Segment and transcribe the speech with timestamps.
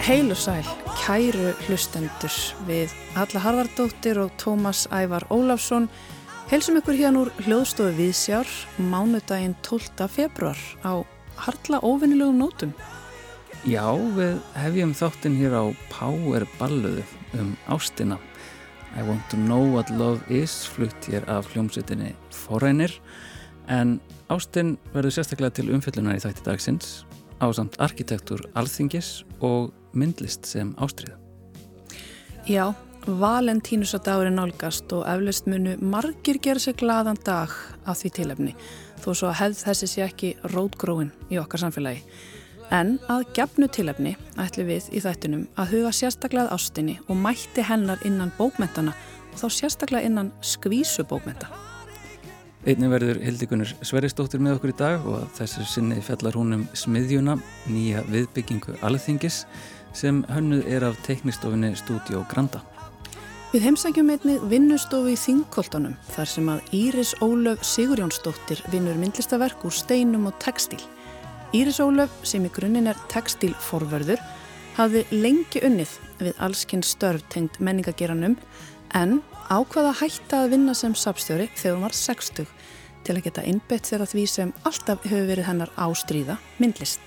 [0.00, 0.64] Heil og sæl,
[1.02, 2.32] kæru hlustendur
[2.64, 5.90] við Halla Harvardóttir og Tómas Ævar Ólafsson
[6.48, 8.48] helsum ykkur hérna úr hljóðstofu Viðsjár
[8.80, 10.08] mánudaginn 12.
[10.08, 11.04] februar á
[11.36, 12.72] harla óvinnilegum nótum.
[13.68, 17.04] Já, við hefjum þáttinn hér á Power balluðu
[17.36, 18.16] um ástina.
[18.96, 22.96] I want to know what love is flutt hér af hljómsveitinni Forrænir
[23.68, 24.00] en
[24.32, 27.04] ástin verður sérstaklega til umfyllunar í þætti dagsins
[27.40, 31.18] á samt arkitektur alþingis og myndlist sem ástriða.
[32.48, 32.72] Já,
[33.06, 37.52] Valentínusadagur er nálgast og eflaust munu margir gera sig glaðan dag
[37.88, 38.52] af því tilefni
[39.00, 42.02] þó svo að hefð þessi sé ekki rótgróin í okkar samfélagi.
[42.70, 47.64] En að gefnu tilefni ætli við í þættinum að huga sérstaklega að ástinni og mætti
[47.66, 48.94] hennar innan bókmentana
[49.32, 51.48] og þá sérstaklega innan skvísubókmenta.
[52.60, 57.38] Einnig verður Hildikunnur Sveristóttir með okkur í dag og þessu sinni fellar hún um smiðjuna,
[57.72, 59.46] nýja viðbyggingu alþingis
[59.92, 62.60] sem hönnuð er af teknistofinni Studio Granda.
[63.50, 69.74] Við heimsækjum einnig vinnustofu í Þingkoltanum þar sem að Íris Ólöf Sigurjónsdóttir vinnur myndlistaverk úr
[69.74, 70.78] steinum og textíl.
[71.50, 74.22] Íris Ólöf, sem í grunninn er textílforvörður,
[74.76, 78.36] hafði lengi unnið við allskinn störf tengt menningageranum
[78.94, 79.18] en
[79.50, 82.46] ákvaða hætta að vinna sem sapstjóri þegar hún var 60
[83.06, 87.02] til að geta innbett sér að því sem alltaf hefur verið hennar ástríða, myndlist.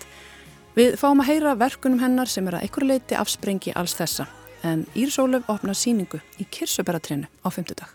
[0.74, 4.26] Við fáum að heyra verkunum hennar sem er að einhverju leiti afsprengi alls þessa
[4.66, 7.92] en Íris Ólöf opnar síningu í Kirsuberatrinu á fymtudag.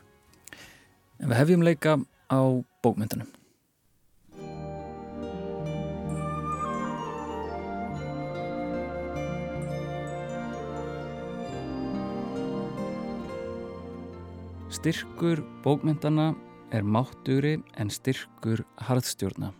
[1.18, 1.96] En við hefjum leika
[2.30, 2.40] á
[2.84, 3.26] bókmyndunum.
[14.70, 16.28] Styrkur bókmyndana
[16.70, 19.50] er máttugri en styrkur harðstjórna,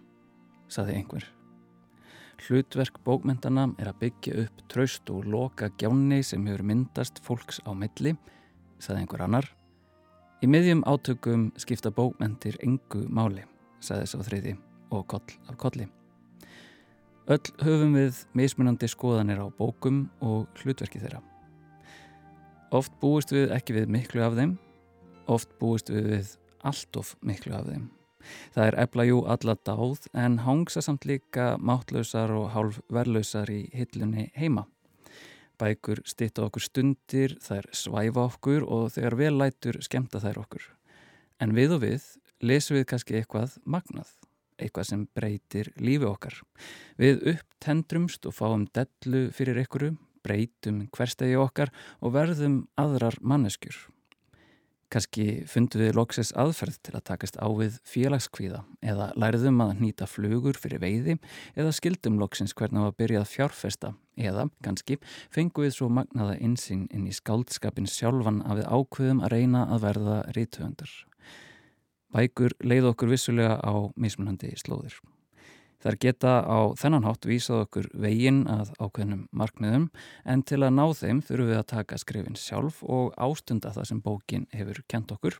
[0.71, 1.27] saði einhver.
[2.39, 7.75] Hlutverk bókmyndana er að byggja upp traust og loka gjánni sem hefur myndast fólks á
[7.75, 8.15] milli,
[8.79, 9.49] saði einhver annar.
[10.39, 13.43] Í miðjum átökum skipta bókmyndir engu máli,
[13.83, 14.55] saði sá þriði
[14.95, 15.89] og koll af kolli.
[17.29, 21.21] Öll höfum við mismunandi skoðanir á bókum og hlutverki þeirra.
[22.73, 24.57] Oft búist við ekki við miklu af þeim,
[25.27, 26.35] oft búist við við
[26.65, 27.89] allt of miklu af þeim.
[28.55, 33.69] Það er efla jú alla dáð en hangsa samt líka máttlausar og hálf verlausar í
[33.75, 34.67] hillunni heima.
[35.59, 40.65] Bækur stitta okkur stundir, þær svæfa okkur og þegar vel lætur skemta þær okkur.
[41.43, 42.07] En við og við
[42.47, 44.11] lesum við kannski eitthvað magnað,
[44.59, 46.39] eitthvað sem breytir lífi okkar.
[46.99, 49.93] Við upptendrumst og fáum dellu fyrir ykkuru,
[50.23, 53.89] breytum hverstegi okkar og verðum aðrar manneskjur.
[54.89, 60.09] Kanski fundum við loksis aðferð til að takast á við félagskvíða eða læriðum að nýta
[60.09, 61.19] flugur fyrir veiði
[61.53, 64.97] eða skildum loksins hvernig að byrja að fjárfesta eða kannski
[65.35, 69.85] fengum við svo magnaða insýn inn í skáldskapin sjálfan að við ákveðum að reyna að
[69.85, 70.97] verða rítuöndar.
[72.09, 74.97] Bækur leið okkur vissulega á mismunandi slóðir.
[75.79, 79.85] Þar geta á þennan hátt vísað okkur veginn að ákveðnum markmiðum
[80.27, 84.01] en til að ná þeim þurfum við að taka skrifin sjálf og ástunda það sem
[84.03, 85.39] bókin hefur kent okkur.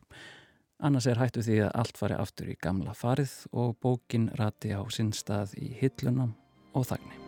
[0.79, 4.79] Annars er hættu því að allt fari aftur í gamla farið og bókin rati á
[4.87, 6.31] sinn stað í hillunam
[6.71, 7.19] og þagni.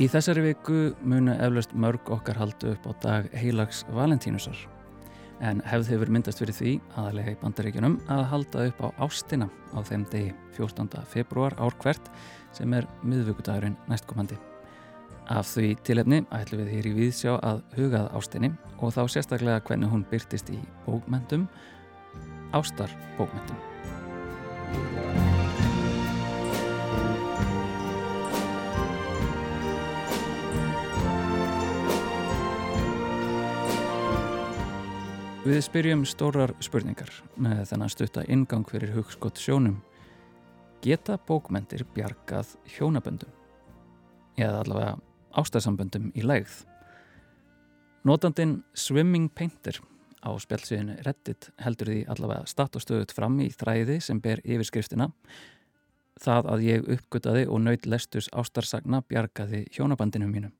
[0.00, 4.66] Í þessari viku munu eflaust mörg okkar haldu upp á dag heilags Valentínusar
[5.40, 9.78] en hefð hefur myndast fyrir því aðalega í bandaríkunum að halda upp á ástina á
[9.86, 11.04] þeim degi 14.
[11.08, 12.10] februar ár hvert
[12.56, 14.38] sem er miðvöggudagurinn næstkomandi.
[15.30, 18.50] Af því tilefni ætlum við hér í viðsjá að hugað ástinni
[18.80, 20.58] og þá sérstaklega hvernig hún byrtist í
[20.88, 21.46] bókmentum,
[22.56, 23.58] ástarbókmentum.
[35.40, 37.08] Við spyrjum stórar spurningar
[37.40, 39.78] með þennan stutta ingang fyrir hugskott sjónum.
[40.84, 43.30] Geta bókmentir bjargað hjónaböndum?
[44.36, 44.98] Eða allavega
[45.40, 46.58] ástarsamböndum í lægð?
[48.04, 49.80] Notandin Swimming Painter
[50.20, 55.08] á spjálsviðinu Reddit heldur því allavega statt og stöðut fram í þræði sem ber yfirskriftina
[56.20, 60.50] Það að ég uppgötaði og nöyt lestus ástarsagna bjargaði hjónabandinu mínu.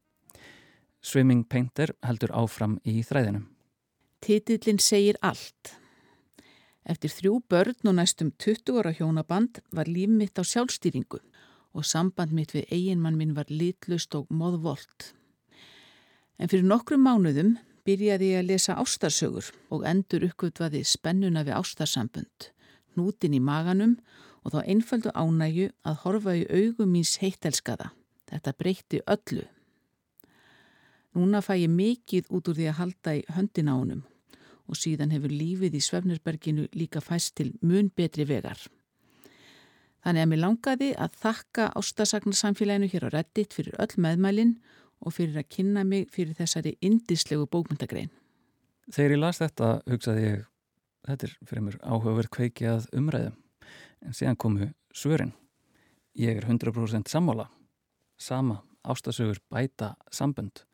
[1.04, 3.44] Swimming Painter heldur áfram í þræðinum.
[4.20, 5.76] Titillin segir allt.
[6.84, 11.20] Eftir þrjú börn og næstum 20 ára hjónaband var líf mitt á sjálfstýringu
[11.72, 15.12] og samband mitt við eiginmann minn var litlust og móðvolt.
[16.40, 17.54] En fyrir nokkrum mánuðum
[17.88, 22.50] byrjaði ég að lesa ástarsögur og endur uppgötvaði spennuna við ástarsambund,
[22.96, 23.96] nútin í maganum
[24.44, 27.90] og þá einföldu ánægu að horfa í augum míns heittelskaða.
[28.30, 29.46] Þetta breytti öllu.
[31.16, 34.02] Núna fæ ég mikið út úr því að halda í höndin á honum
[34.70, 38.60] og síðan hefur lífið í Svefnersberginu líka fæst til mun betri vegar.
[40.04, 44.54] Þannig að mér langaði að þakka ástasagnasamfélaginu hér á Reddit fyrir öll meðmælinn
[45.02, 48.12] og fyrir að kynna mig fyrir þessari indislegu bókmyndagrein.
[48.94, 50.46] Þegar ég las þetta hugsaði ég,
[51.10, 53.36] þetta er fyrir mér áhugaverð kveiki að umræðum,
[54.06, 55.34] en síðan komu svörin.
[56.14, 57.50] Ég er 100% sammála,
[58.18, 60.64] sama ástasögur bæta sambönd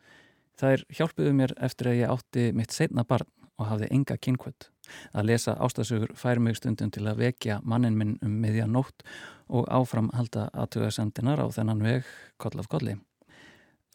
[0.56, 4.68] Þær hjálpuðu mér eftir að ég átti mitt setna barn og hafði enga kynkvöld.
[5.16, 9.04] Að lesa ástasögur fær mig stundum til að vekja mannin minn um miðja nótt
[9.48, 12.08] og áfram halda aðtöðarsendinar á þennan veg
[12.42, 12.96] koll af kolli.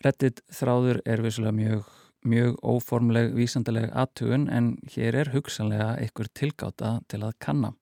[0.01, 1.91] Reddit þráður er vissulega mjög,
[2.25, 7.75] mjög óformleg vísandaleg aðtöðun en hér er hugsanlega einhver tilgáta til að kanna.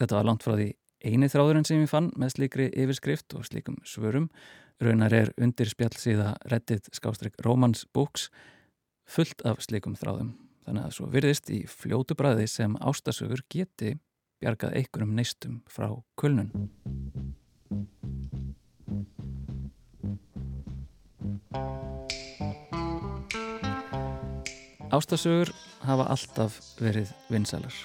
[0.00, 0.70] Þetta var langt frá því
[1.00, 4.28] eini þráðurinn sem ég fann með slíkri yfirskrift og slíkum svörum
[4.80, 8.30] Raunar er undir spjallsíða Reddit skástrygg Romans Books
[9.04, 10.30] fullt af slikum þráðum.
[10.64, 13.98] Þannig að svo virðist í fljótu bræði sem ástasögur geti
[14.40, 16.48] bjargað einhverjum neistum frá kulnun.
[24.90, 25.52] Ástasögur
[25.84, 27.76] hafa alltaf verið vinsælar.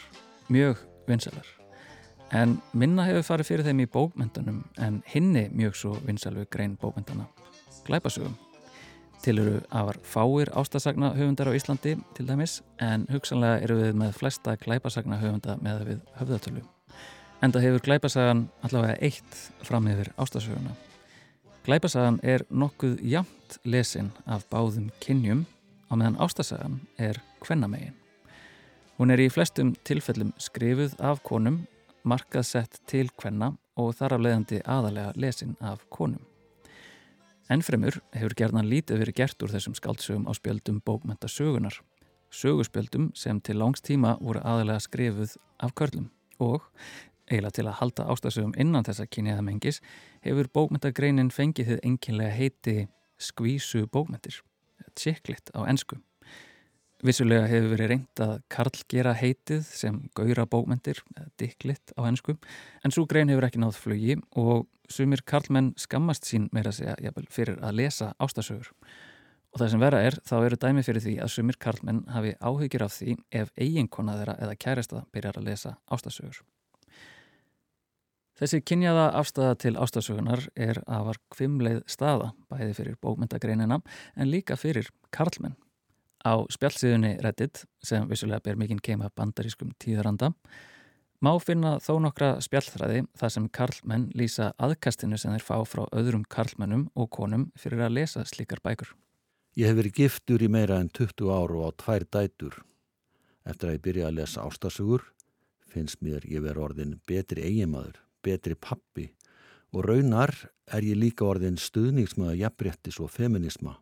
[0.47, 0.79] Mjög
[1.11, 1.64] vinsælar.
[2.33, 7.27] En minna hefur farið fyrir þeim í bókmyndunum en hinni mjög svo vinsalvu grein bókmyndana,
[7.85, 8.35] glæpasögum.
[9.21, 14.17] Til eru afar fáir ástasagna höfundar á Íslandi til dæmis en hugsanlega eru við með
[14.17, 16.65] flesta glæpasagna höfunda með við höfðatölu.
[17.43, 20.73] Enda hefur glæpasagan allavega eitt fram yfir ástasöguna.
[21.65, 25.45] Glæpasagan er nokkuð jamt lesin af báðum kynjum
[25.89, 27.95] á meðan ástasagan er kvennamegin.
[28.97, 31.65] Hún er í flestum tilfellum skrifuð af konum
[32.05, 36.21] markaðsett til hvenna og þar af leiðandi aðalega lesin af konum.
[37.51, 41.77] Ennfremur hefur gerðan lítið verið gert úr þessum skaldsögum á spjöldum bókmenta sögunar.
[42.33, 46.09] Söguspjöldum sem til langstíma voru aðalega skrifuð af körlum
[46.41, 46.65] og,
[47.29, 49.81] eiginlega til að halda ástasögum innan þessa kynniðamengis,
[50.25, 52.75] hefur bókmentagreinin fengið þið enginlega heiti
[53.21, 54.41] skvísu bókmentir,
[54.97, 56.01] tjekklitt á ennsku.
[57.03, 61.01] Vissulega hefur verið reynd að Karl gera heitið sem gauðra bókmentir,
[61.39, 62.37] dikklitt á hennsku,
[62.85, 66.95] en svo grein hefur ekki náð flugi og sumir Karlmenn skammast sín meira að segja
[67.03, 68.71] jafnvel, fyrir að lesa ástasögur.
[69.51, 72.85] Og það sem vera er, þá eru dæmi fyrir því að sumir Karlmenn hafi áhugir
[72.87, 76.41] af því ef eiginkona þeirra eða kærasta byrjar að lesa ástasögur.
[78.35, 83.79] Þessi kynjaða afstæða til ástasögunar er afar kvimleið staða, bæði fyrir bókmentagreinina
[84.15, 85.55] en líka fyrir Karlmenn.
[86.25, 90.31] Á spjallsíðunni Reddit, sem vissulega ber mikinn keima bandarískum tíðaranda,
[91.21, 96.25] má finna þó nokkra spjallþræði þar sem karlmenn lýsa aðkastinu sem þeir fá frá öðrum
[96.25, 98.95] karlmennum og konum fyrir að lesa slíkar bækur.
[99.55, 102.57] Ég hef verið giftur í meira en 20 áru á tvær dætur.
[103.45, 105.05] Eftir að ég byrja að lesa ástasugur
[105.69, 109.11] finnst mér ég verið orðin betri eigimaður, betri pappi
[109.75, 110.33] og raunar
[110.73, 113.75] er ég líka orðin stuðningsmaður jafnbrettis og feminisma.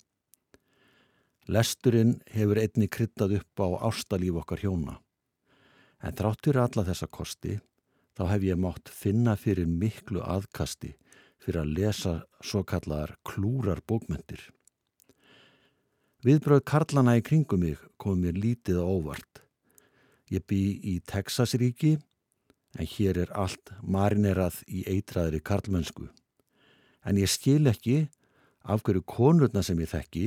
[1.52, 4.98] Lesturinn hefur einni kryttað upp á ástalíf okkar hjóna.
[6.00, 7.58] En þráttur alla þessa kosti
[8.16, 10.94] þá hef ég mátt finna fyrir miklu aðkasti
[11.44, 14.40] fyrir að lesa svo kallar klúrar bókmyndir.
[16.24, 19.42] Viðbröð Karlana í kringum mig kom mér lítið á óvart.
[20.32, 21.98] Ég bý í Texasríki
[22.80, 26.08] en hér er allt marinerað í eitraðri karlmönsku.
[27.04, 28.08] En ég skil ekki
[28.64, 30.26] af hverju konurna sem ég þekki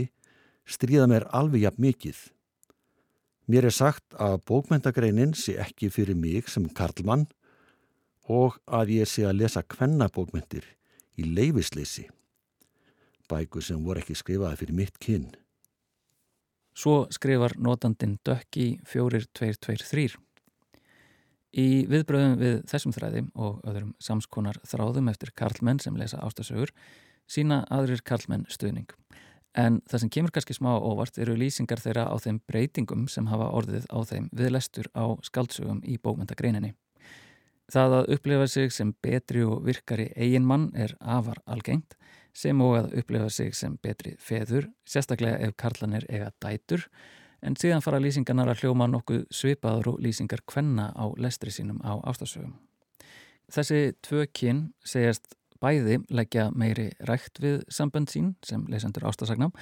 [0.66, 2.18] stríða mér alveg jafn mikið.
[3.46, 7.28] Mér er sagt að bókmyndagreinin sé ekki fyrir mig sem karlmann
[8.26, 10.66] og að ég sé að lesa kvennabókmyndir
[11.16, 12.08] í leifisleysi.
[13.30, 15.30] Bæku sem voru ekki skrifaði fyrir mitt kinn.
[16.76, 20.18] Svo skrifar notandin Dökki 4223.
[21.56, 26.74] Í viðbröðum við þessum þræði og öðrum samskonar þráðum eftir karlmenn sem lesa ástasögur
[27.30, 28.90] sína aðrir karlmenn stuðning.
[29.56, 33.48] En það sem kemur kannski smá óvart eru lýsingar þeirra á þeim breytingum sem hafa
[33.56, 36.74] orðið á þeim viðlestur á skaldsögum í bókmyndagreininni.
[37.72, 41.96] Það að upplifa sig sem betri og virkari eiginmann er afar algengt
[42.36, 46.84] sem og að upplifa sig sem betri feður, sérstaklega ef karlanir eiga dætur,
[47.40, 51.96] en síðan fara lýsingarnar að hljóma nokkuð svipaður og lýsingar kvenna á lestri sínum á
[52.04, 52.52] ástasögum.
[53.52, 55.32] Þessi tvö kinn segjast
[55.62, 59.54] bæði leggja meiri rægt við sambönd sín sem lesendur ástasagnam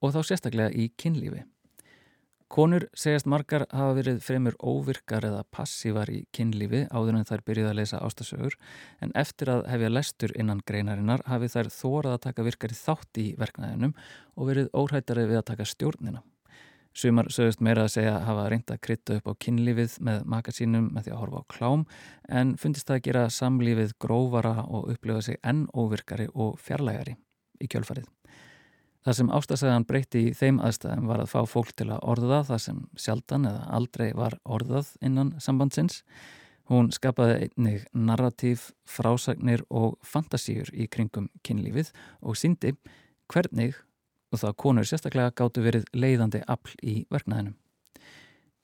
[0.00, 1.44] og þá sérstaklega í kinnlífi.
[2.50, 7.68] Konur segjast margar hafa verið fremur óvirkar eða passívar í kinnlífi áður en þær byrjuð
[7.70, 8.56] að lesa ástasögur
[9.06, 13.28] en eftir að hefja lestur innan greinarinnar hafi þær þórað að taka virkari þátt í
[13.38, 13.94] verknæðinum
[14.34, 16.24] og verið óhættari við að taka stjórnina.
[16.90, 21.06] Sumar sögust meira að segja hafa reynda að krytta upp á kynlífið með makasínum með
[21.06, 21.84] því að horfa á klám
[22.40, 27.14] en fundist það að gera samlífið grófara og upplifa sig enn óvirkari og fjarlægari
[27.62, 28.08] í kjölfarið.
[29.00, 32.62] Það sem ástasæðan breytti í þeim aðstæðum var að fá fólk til að orða það
[32.66, 36.02] sem sjaldan eða aldrei var orðað innan sambandsins.
[36.68, 42.74] Hún skapaði einnig narratív, frásagnir og fantasíur í kringum kynlífið og síndi
[43.30, 43.78] hvernig
[44.30, 47.56] og það konur sérstaklega gáttu verið leiðandi afl í verknæðinum.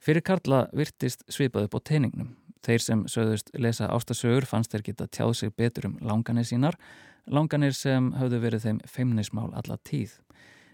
[0.03, 2.35] Fyrir Karla virtist svipað upp á teiningnum.
[2.67, 6.79] Þeir sem sögðust lesa ástasögur fannst þeir geta tjáð sig betur um langanir sínar,
[7.27, 10.19] langanir sem hafðu verið þeim feimnismál alla tíð.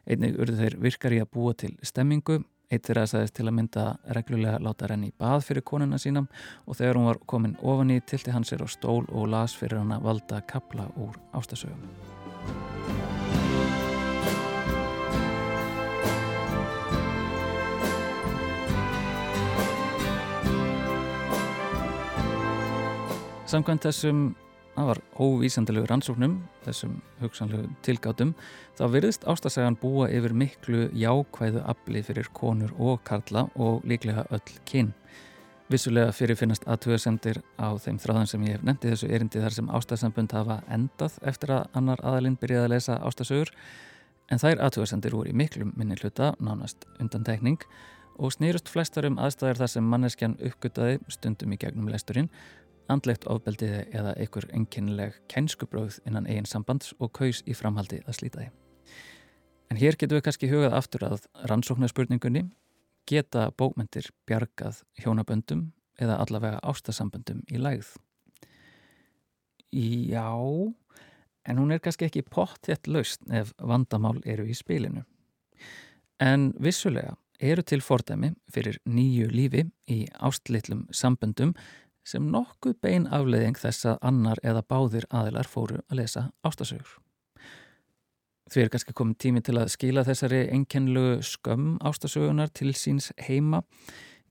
[0.08, 3.87] Einnig urðu þeir virkar í að búa til stemmingu, eitt þeirra sagðist til að mynda
[4.16, 6.28] reglulega láta renni í bað fyrir konuna sínam
[6.66, 9.82] og þegar hún var komin ofan í tilti hans er á stól og las fyrir
[9.82, 12.72] hann að valda kapla úr ástasögum.
[23.52, 24.21] Samkvæmt þessum,
[24.73, 28.30] það var óvísandilegu rannsóknum, þessum hugsanlegu tilgátum,
[28.78, 34.56] þá virðist ástasagan búa yfir miklu jákvæðu afli fyrir konur og karla og líklega öll
[34.71, 34.94] kyn.
[35.68, 40.32] Vissulega fyrirfinnast aðtöðasendir á þeim þráðan sem ég hef nefndi þessu erindi þar sem ástasambund
[40.32, 43.52] hafa endað eftir að annar aðalinn byrjaði að lesa ástasögur
[44.32, 47.61] en þær aðtöðasendir voru í miklum minni hluta, nánast undan tekning
[48.16, 52.32] og snýrust flestar um aðstæðar þar sem manneskjan uppgöttaði stundum í gegnum lesturinn
[52.92, 58.42] andlegt ofbeldiði eða einhver enginleg kænskubröð innan eigin sambands og kaus í framhaldi að slíta
[58.42, 58.50] því.
[59.72, 62.44] En hér getum við kannski hugað aftur að rannsóknarspurningunni
[63.08, 65.70] geta bókmyndir bjargað hjónaböndum
[66.00, 67.94] eða allavega ástasamböndum í lægð.
[69.72, 70.28] Já,
[71.49, 75.06] en hún er kannski ekki potthett laust ef vandamál eru í spilinu.
[76.20, 81.56] En vissulega eru til fordæmi fyrir nýju lífi í ástlitlum samböndum
[82.04, 86.99] sem nokkuð bein afleiðing þess að annar eða báðir aðilar fóru að lesa ástasögur.
[88.52, 93.62] Því er kannski komið tími til að skila þessari enkenlu skömm ástasögunar til síns heima,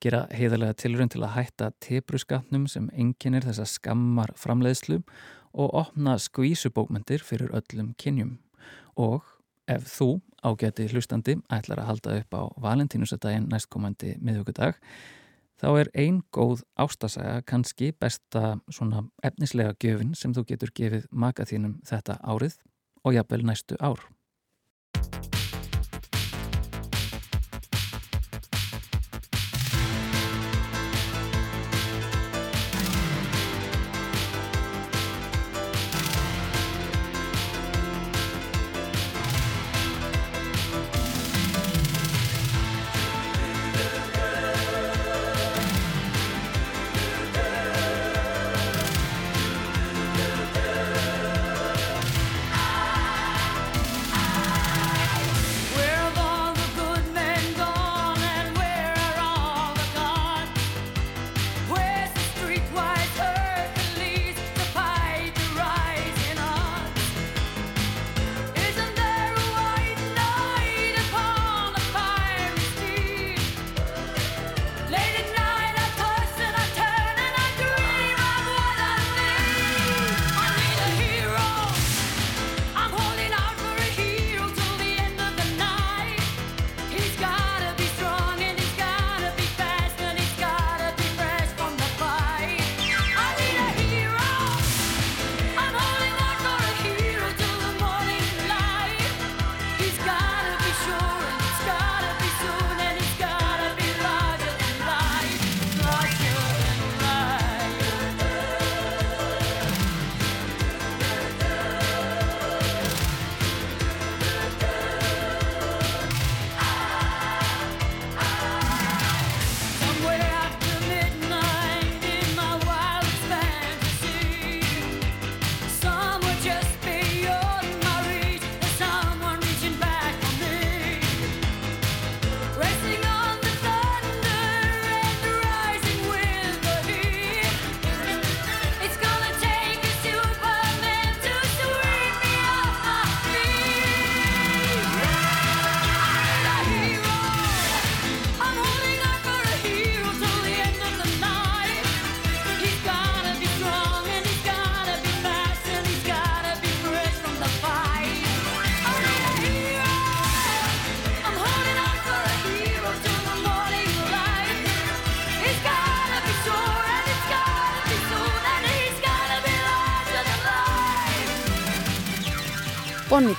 [0.01, 4.99] gera heiðarlega tilrönd til að hætta tebruskapnum sem enkenir þessa skammar framleiðslu
[5.51, 8.35] og opna skvísubókmentir fyrir öllum kynjum.
[8.99, 9.25] Og
[9.69, 14.77] ef þú, ágæti hlustandi, ætlar að halda upp á valentínusadaginn næstkomandi miðugudag,
[15.61, 21.45] þá er ein góð ástasaga kannski besta svona efnislega gjöfin sem þú getur gefið maka
[21.45, 22.57] þínum þetta árið
[23.05, 24.01] og jafnvel næstu ár.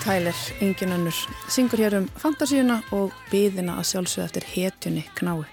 [0.03, 1.15] Tyler, engin önnur,
[1.47, 5.45] syngur hér um fantasíuna og byðina að sjálfsögða eftir hetjunni knái.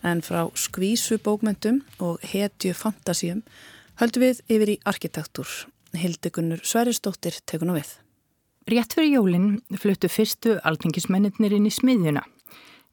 [0.00, 3.42] En frá skvísu bókmentum og hetju fantasíum
[4.00, 5.50] höldum við yfir í arkitektúr.
[6.00, 7.90] Hildekunnur Sveristóttir tekun á við.
[8.72, 12.24] Rétt fyrir jólinn fluttu fyrstu alþingismennir inn í smiðjuna,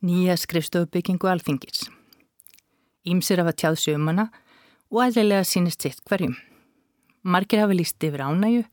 [0.04, 1.88] nýja skrifstofbyggingu alþingis.
[3.08, 4.28] Ímsir hafa tjáð sögumana
[4.92, 6.36] og aðleilega sínist sitt hverjum.
[7.24, 8.68] Margir hafa líst yfir ánægu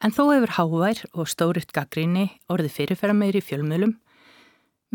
[0.00, 3.98] En þó hefur hávær og stóriðt gaggrinni orðið fyrirferða meiri fjölmjölum,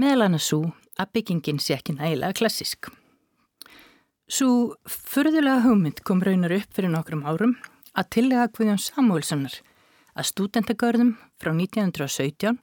[0.01, 2.89] meðal annars svo að byggingin sé ekki nægilega klassisk.
[4.25, 7.53] Svo fyrðulega hugmynd kom raunar upp fyrir nokkrum árum
[7.93, 9.59] að tillega Guðjón Samuelssonar
[10.15, 12.57] að stúdentagörðum frá 1917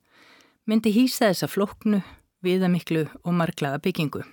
[0.66, 2.00] myndi hýsa þessa floknu,
[2.42, 4.24] viðamiklu og marglaða byggingu.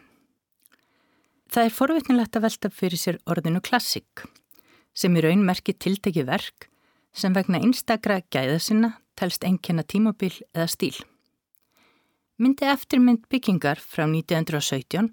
[1.50, 4.26] Það er forvitnilegt að velta fyrir sér orðinu klassik
[4.98, 6.70] sem í raun merki tilteki verk
[7.14, 10.96] sem vegna einstakra gæða sinna telst enkenna tímobil eða stíl.
[12.40, 15.10] Myndi eftirmynd byggingar frá 1917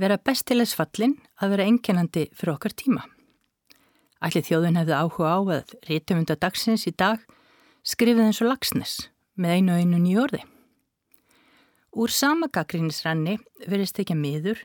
[0.00, 3.02] vera bestilegs fallin að vera enkennandi fyrir okkar tíma.
[4.20, 7.24] Allir þjóðun hefði áhuga á að rítumunda dagsins í dag
[7.82, 8.94] skrifið eins og lagsnes
[9.40, 10.42] með einu og einu nýjórði.
[11.90, 14.60] Úr sama gaggrínisranni verist ekki miður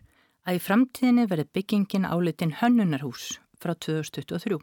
[0.45, 4.59] að í framtíðinni verið byggingin álitin hönnunarhús frá 2023.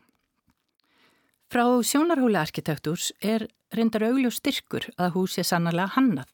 [1.52, 3.42] Frá sjónarhóli arkitektúrs er
[3.76, 6.30] reyndar augljós styrkur að hús sé sannarlega hannað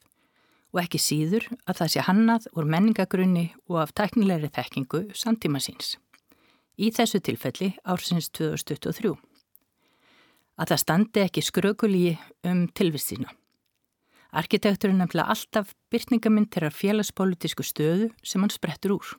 [0.71, 5.97] og ekki síður að það sé hannað úr menningagrunni og af tæknilegri þekkingu samtíma síns.
[6.79, 9.17] Í þessu tilfelli ársins 2023.
[10.55, 12.15] Að það standi ekki skrökulíi
[12.47, 13.35] um tilvistina.
[14.31, 19.13] Arkitektur er nefnilega alltaf byrtingamind til að félagspolitísku stöðu sem hann sprettur úr.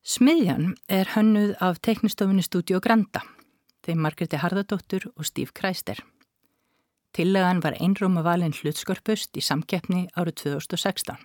[0.00, 3.20] Smiðjan er hönnuð af teknistofinni Studio Granda
[3.84, 6.00] þeim Margreti Harðardóttur og Steve Kreister.
[7.14, 11.20] Tillegan var einróma valin hlutskörpust í samkeppni árið 2016.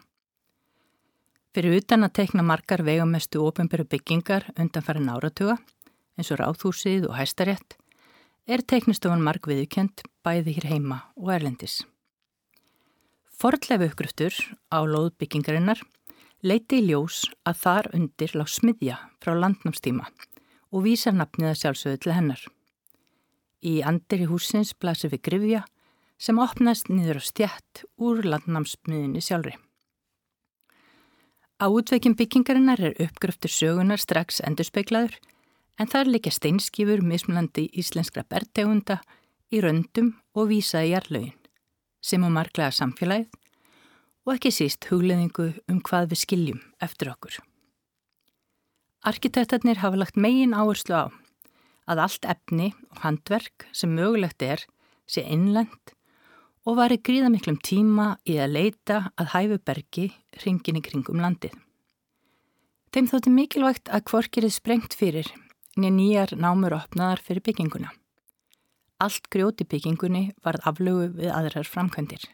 [1.56, 5.56] Fyrir utan að tekna margar vegamestu ofinbæru byggingar undan farin áratuga,
[6.13, 7.80] eins og ráðhúsið og hæstarétt,
[8.45, 11.82] er teknistofan marg viðkjönd bæði hér heima og erlendis.
[13.39, 14.36] Fordlefu uppgruftur
[14.69, 15.82] á loðbyggingarinnar
[16.43, 20.10] leiti í ljós að þar undir lág smiðja frá landnámstíma
[20.69, 22.43] og vísar nafnið að sjálfsögðu til hennar.
[23.65, 25.63] Í andir í húsins blasir við grifja
[26.19, 29.55] sem opnast niður á stjætt úr landnámsmiðinni sjálfri.
[31.60, 35.17] Á útveikin byggingarinnar er uppgröftur sögunar strax endurspeiklaður
[35.79, 38.99] en þar leikja steinskifur mismunandi íslenskra bertegunda
[39.51, 41.36] í röndum og vísa í jarlögin
[41.99, 43.36] sem á marglega samfélagið
[44.27, 47.39] og ekki síst hugleðingu um hvað við skiljum eftir okkur.
[49.00, 51.08] Arkitektarnir hafa lagt megin áherslu á
[51.88, 54.66] að allt efni og handverk sem mögulegt er
[55.08, 55.94] sé innlend
[56.68, 60.08] og var í gríðamiklum tíma í að leita að hæfu bergi
[60.44, 61.54] ringin í kringum landið.
[62.92, 65.30] Þeim þótti mikilvægt að kvorkirið sprengt fyrir
[65.80, 67.94] nýja nýjar námur opnaðar fyrir bygginguna.
[69.00, 72.26] Allt grjóti byggingunni varð aflögu við aðrar framkvæmdir.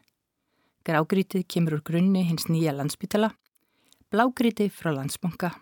[0.81, 3.35] Grágrítið kemur úr grunni hins nýja landsbytala,
[4.09, 5.53] blágrítið frá landsbanka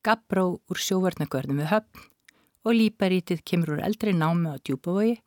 [0.00, 2.06] Gabró úr sjóvarnagörðum við höfn
[2.64, 5.18] og líparítið kemur úr eldri námi á djúbavogi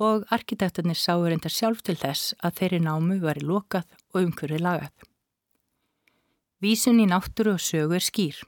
[0.00, 4.64] og arkitektarnir sáu reyndar sjálf til þess að þeirri námu var í lokað og umhverfið
[4.64, 4.94] lagað.
[6.64, 8.40] Vísun í náttúru og sögu er skýr,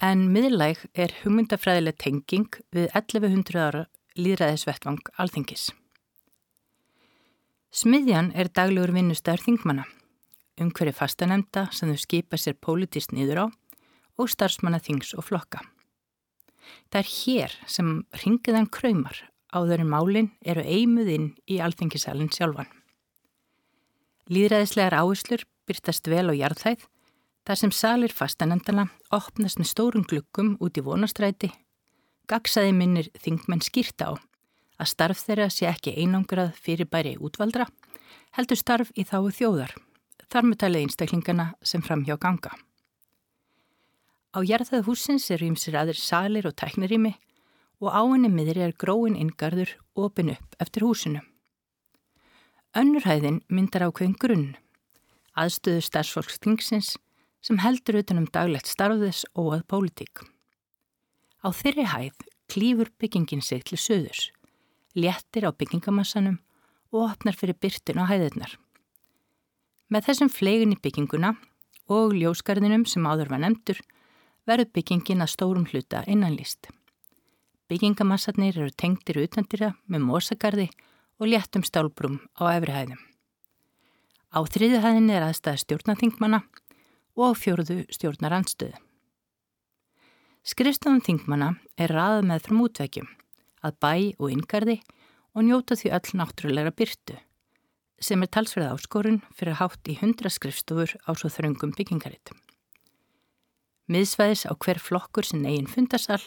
[0.00, 5.68] en miðlæg er hugmyndafræðileg tenging við 1100 ára líðræðisvettvang alþingis.
[7.70, 9.84] Smiðjan er daglegur vinnustæður þingmanna,
[10.56, 13.59] umhverfið fastanemda sem þau skipa sér pólitist nýður á
[14.20, 15.64] og starfsmannaþings og flokka.
[16.92, 17.90] Það er hér sem
[18.22, 22.68] ringiðan kraumar áður en málinn eru eimuðinn í alþengisalinn sjálfan.
[24.30, 26.86] Líðræðislegar áherslur byrtast vel á jarðhæð
[27.48, 31.50] þar sem salir fastanendana opnast með stórum glukkum út í vonastræti,
[32.30, 34.18] gagsaði minnir þingmenn skýrta á
[34.80, 37.66] að starf þeirra sé ekki einangrað fyrir bæri útvaldra,
[38.36, 39.74] heldur starf í þáu þjóðar,
[40.30, 42.54] þar með talið einstaklingana sem fram hjá ganga.
[44.30, 47.16] Á jarðað húsins eru ymsir aðrir salir og tæknirými
[47.82, 51.22] og á henni miðri er gróin inngarður opin upp eftir húsinu.
[52.78, 54.50] Önnurhæðin myndar ákveðin grunn,
[55.34, 56.94] aðstöðu starfsfólksþingsins
[57.42, 60.22] sem heldur utanum daglegt starfðis og að pólitík.
[61.42, 64.28] Á þeirri hæð klýfur byggingin sig til söðurs,
[64.94, 66.38] léttir á byggingamassanum
[66.94, 68.54] og opnar fyrir byrtin á hæðirnar.
[69.90, 71.34] Með þessum flegin í bygginguna
[71.90, 73.80] og ljósgarðinum sem áður var nefndur
[74.48, 76.70] verður byggingin að stórum hluta innanlýst.
[77.70, 80.68] Byggingamassarnir eru tengtir utandira með mósagarði
[81.20, 82.98] og léttum stálbrum á efrihæðum.
[84.30, 86.40] Á þriðihæðinni er aðstæða stjórnaþingmanna
[87.18, 88.78] og á fjóruðu stjórnarandstöðu.
[90.40, 93.08] Skrifstofan þingmanna er raðað með frum útveikjum,
[93.60, 94.78] að bæ og yngarði
[95.36, 97.18] og njóta því öll náttúrulega byrtu,
[98.00, 102.32] sem er talsverð áskorun fyrir hátt í hundra skrifstofur á svo þröngum byggingaritt.
[103.90, 106.22] Miðsvæðis á hver flokkur sin eigin fundarsal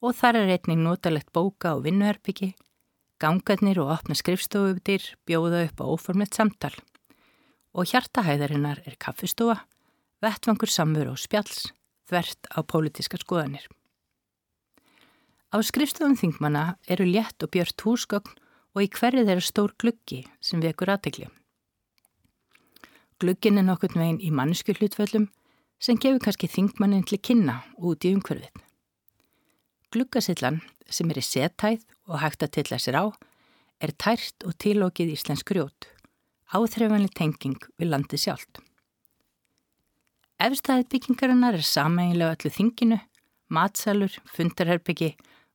[0.00, 2.54] og þar er einning notalegt bóka og vinnuherbyggi,
[3.20, 6.72] gangarnir og opna skrifstofudir bjóða upp á óformlegt samtal
[7.76, 9.58] og hjartahæðarinnar er kaffistofa,
[10.24, 11.66] vettvangur samveru og spjalls,
[12.08, 13.66] þvert á pólitiska skoðanir.
[15.52, 18.38] Á skrifstofum þingmanna eru létt og björnt húsgögn
[18.72, 21.28] og í hverju þeirra stór gluggi sem vekur aðtegli.
[23.20, 25.28] Gluggin er nokkurn veginn í mannsku hlutföllum
[25.82, 28.62] sem gefur kannski þingmannin til kynna út í umhverfið.
[29.92, 30.60] Gluggasillan
[30.90, 33.04] sem er í setæð og hægt að tilla sér á
[33.82, 35.88] er tært og tilókið íslensk grjót,
[36.52, 38.62] áþreifanli tenging við landi sjálft.
[40.42, 42.98] Efstæðið byggingarinnar er sameinlega öllu þinginu,
[43.48, 45.14] matsalur, fundarherbyggi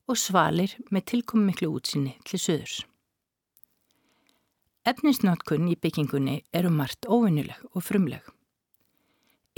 [0.09, 2.79] og svalir með tilkomi miklu útsinni til söðurs.
[4.89, 8.23] Efnisnótkunn í byggingunni eru margt óvinnuleg og frumleg.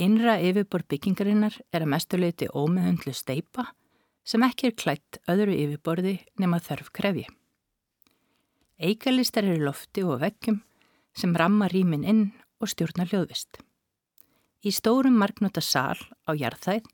[0.02, 3.68] Innra yfirbor byggingarinnar er að mestuleiti ómiðundlu steipa
[4.26, 7.26] sem ekki er klætt öðru yfirborði nema þörf krefji.
[8.82, 10.58] Eikalistar eru lofti og veggjum
[11.14, 12.24] sem ramma rýmin inn
[12.58, 13.60] og stjórna hljóðvist.
[14.66, 16.88] Í stórum marknóta sál á jarðæð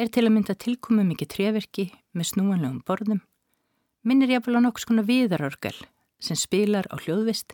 [0.00, 3.20] er til að mynda tilkomu mikið treverki með snúanlegum borðum,
[4.08, 5.76] minnir jáfnvel á nokks konar viðarorgal
[6.22, 7.52] sem spilar á hljóðvist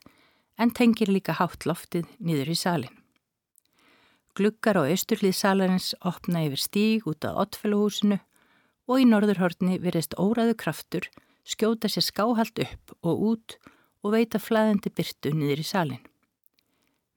[0.59, 2.98] en tengir líka hátt loftið nýður í salin.
[4.39, 8.21] Gluggar á austurlið salarins opna yfir stíg út á ottfæluhúsinu
[8.87, 11.09] og í norðurhortni verist óraðu kraftur
[11.43, 13.57] skjóta sér skáhald upp og út
[14.05, 16.05] og veita flæðandi byrtu nýður í salin.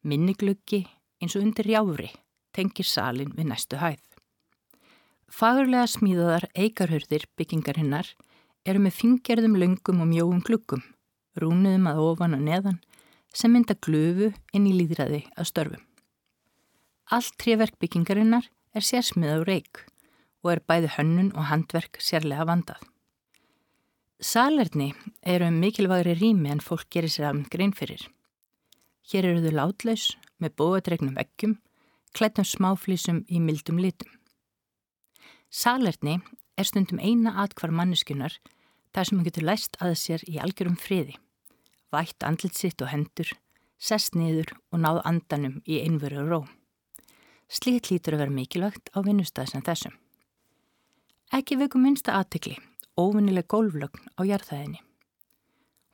[0.01, 0.81] Minnigluggi
[1.21, 2.10] eins og undir jáfri
[2.57, 4.01] tengir salin við næstu hæð.
[5.29, 8.10] Fagurlega smíðaðar eigarhörðir byggingarinnar
[8.65, 10.81] eru með fingerðum löngum og mjóum glukkum,
[11.38, 12.81] rúnuðum að ofan og neðan
[13.29, 15.88] sem mynda glöfu inn í líðræði að störfum.
[17.12, 19.82] Allt tréverk byggingarinnar er sérsmið á reik
[20.45, 22.80] og er bæði hönnun og handverk sérlega vandað.
[24.24, 24.93] Salerni
[25.28, 28.06] eru mikilvægri rými en fólk gerir sér aðeins grein fyrir.
[29.12, 30.06] Hér eru þau látlaus
[30.39, 31.58] með bóadregnum veggjum,
[32.15, 34.08] klættum smáflísum í mildum litum.
[35.52, 36.21] Salerni
[36.56, 38.39] er stundum eina atkvar manneskunar
[38.95, 41.19] þar sem hann getur læst að sér í algjörum friði,
[41.91, 43.36] vætt andlitsitt og hendur,
[43.76, 46.43] sest niður og náð andanum í einveru ró.
[47.51, 49.97] Slíkt lítur að vera mikilvægt á vinnustæð sem þessum.
[51.35, 52.55] Ekki veikum minnsta aðtikli,
[52.95, 54.79] óvinnileg gólflögn á jarðæðinni.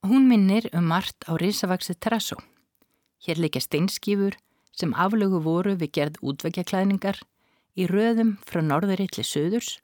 [0.05, 2.37] Hún minnir um margt á risavaksið terrasso
[3.25, 4.37] Hér leikja steinskífur
[4.77, 7.21] sem aflögu voru við gerð útveggjaklæðningar
[7.77, 9.77] í röðum frá norðri til söðurs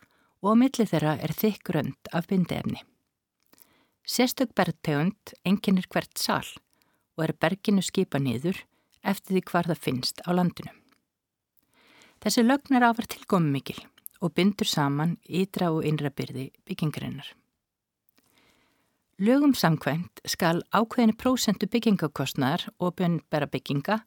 [0.43, 2.83] og á milli þeirra er þykk rönd af bindefni.
[4.05, 6.45] Sérstök bergtegund enginnir hvert sál
[7.17, 8.61] og er berginu skipa niður
[9.01, 10.82] eftir því hvar það finnst á landinu.
[12.23, 13.81] Þessi lögn er ávar tilgómi mikil
[14.23, 17.27] og bindur saman ytra og innra byrði byggingarinnar.
[19.19, 23.97] Lögum samkvæmt skal ákveðinu prósentu byggingakostnaðar og bönbæra bygginga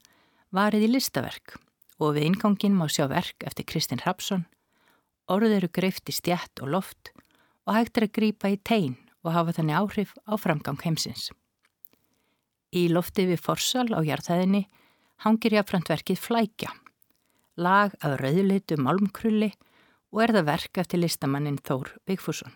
[0.56, 1.58] varið í listaverk
[2.00, 4.46] og við ingangin má sjá verk eftir Kristinn Hrapsson,
[5.28, 7.12] orður eru greift í stjætt og loft
[7.68, 8.96] og hægt er að grýpa í tegin
[9.28, 11.28] og hafa þannig áhrif á framgang heimsins.
[12.72, 14.64] Í lofti við forsal á jarðhæðinni
[15.20, 16.72] hangir jáfnframt Flækja,
[17.56, 19.50] lag af rauðleitu málmkrulli
[20.12, 22.52] og er það verk eftir listamannin Þór Vigfússon.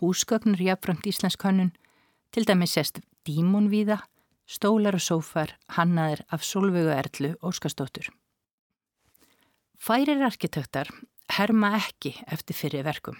[0.00, 1.72] Húsgögnur jafnframt íslensk hönnun,
[2.30, 3.98] til dæmi sest dímonvíða,
[4.46, 8.10] stólar og sófar hannaðir af Solvögu Erlu Óskarsdóttur.
[9.78, 10.90] Færir arkitektar
[11.36, 13.16] herma ekki eftir fyrir verkum,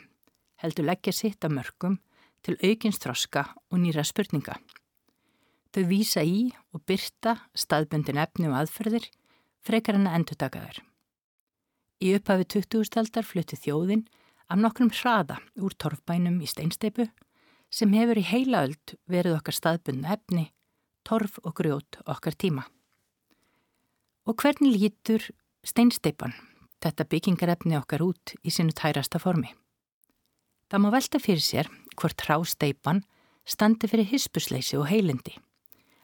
[0.62, 1.98] heldur leggja sitt að mörgum
[2.46, 4.56] til aukins þroska og nýra spurninga.
[5.74, 9.10] Þau vísa í og byrta staðbundin efni og aðferðir
[9.66, 10.80] frekar en að endur dagaður.
[12.04, 13.00] Í upphafi 20.
[13.00, 14.04] aldar flutti þjóðin
[14.52, 17.08] af nokkrum hraða úr torfbænum í steinsteipu
[17.72, 20.50] sem hefur í heila öld verið okkar staðbundna efni,
[21.06, 22.66] torf og grjót okkar tíma.
[24.26, 25.24] Og hvernig lítur
[25.66, 26.34] steinsteipan,
[26.82, 29.50] þetta byggingarefni okkar út í sinu tærasta formi?
[30.70, 33.04] Það má velta fyrir sér hvort hrásteipan
[33.46, 35.36] standi fyrir hispusleysi og heilindi,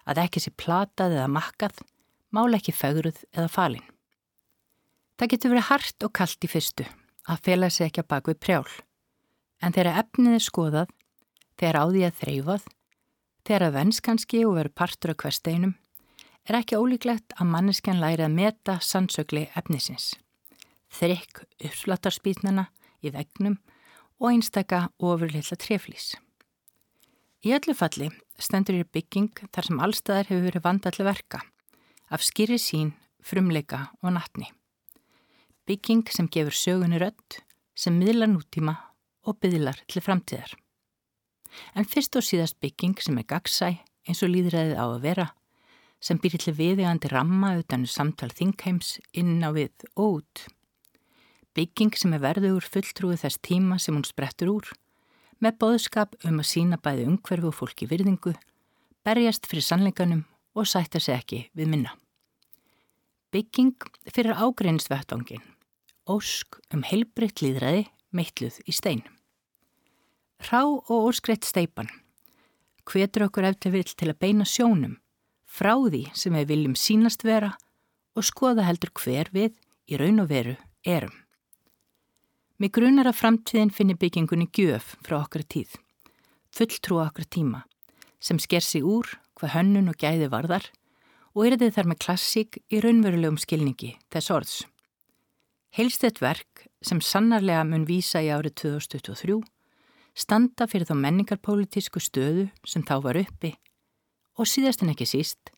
[0.07, 1.83] að ekki sé platað eða makkað,
[2.33, 3.85] mála ekki fegruð eða falin.
[5.21, 6.89] Það getur verið hart og kallt í fyrstu
[7.31, 8.71] að fela sig ekki að baka við prjál.
[9.63, 10.95] En þegar efnið er skoðað,
[11.61, 12.65] þegar á því að þreyfað,
[13.43, 15.73] Þegar að venskanski og veru partur af hversteinum
[16.47, 20.13] er ekki ólíklegt að manneskjan læri að meta sannsögli efnisins.
[20.95, 22.69] Þrykk uppslattarspýtnana
[23.03, 23.59] í vegnum
[24.23, 26.13] og einstaka ofurleila treflís.
[27.43, 31.43] Í öllu falli stendur í bygging þar sem allstæðar hefur verið vandalli verka,
[32.13, 32.93] af skýri sín,
[33.25, 34.51] frumleika og nattni.
[35.67, 37.39] Bygging sem gefur sögunni rödd,
[37.75, 38.75] sem miðlar nútíma
[39.25, 40.53] og byðlar til framtíðar.
[41.77, 43.71] En fyrst og síðast bygging sem er gagsæ
[44.09, 45.27] eins og líðræðið á að vera,
[46.03, 50.45] sem býr til viðegandi ramma utan um samtal þingheims inn á við og út.
[51.57, 54.69] Bygging sem er verður fulltrúið þess tíma sem hún sprettur úr,
[55.39, 58.35] með boðskap um að sína bæði umhverfu og fólki virðingu,
[59.07, 62.02] berjast fyrir sannleikanum og sætta sig ekki við minna.
[63.33, 63.79] Bygging
[64.13, 65.41] fyrir ágreinsvettvangin,
[66.05, 69.01] ósk um heilbritt líðræði meitluð í stein.
[70.51, 71.89] Rá og óskreitt steipan
[72.85, 74.99] hvetur okkur eftir vill til að beina sjónum
[75.49, 77.55] frá því sem við viljum sínast vera
[78.19, 79.57] og skoða heldur hver við
[79.89, 81.15] í raun og veru erum.
[82.61, 85.73] Mér grunar að framtíðin finnir byggingunni gjöf frá okkar tíð,
[86.53, 87.65] fulltrúa okkar tíma,
[88.21, 90.69] sem sker sig úr hvað hönnun og gæði varðar
[91.33, 94.57] og er þið þar með klassík í raunverulegum skilningi þess orðs.
[95.73, 99.39] Heilst eitt verk sem sannarlega mun vísa í árið 2023
[100.13, 103.55] standa fyrir þá menningarpolítísku stöðu sem þá var uppi
[104.37, 105.53] og síðast en ekki síst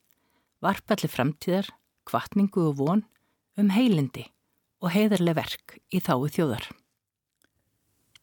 [0.65, 1.67] varpalli framtíðar,
[2.07, 3.05] kvartningu og von
[3.59, 4.29] um heilindi
[4.85, 6.67] og heiðarlega verk í þáu þjóðar.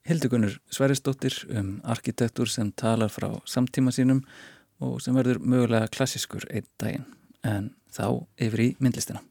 [0.07, 4.23] Hildugunur Sveristóttir um arkitektur sem talar frá samtíma sínum
[4.81, 7.09] og sem verður mögulega klassiskur einn daginn
[7.43, 9.21] en þá yfir í myndlistina.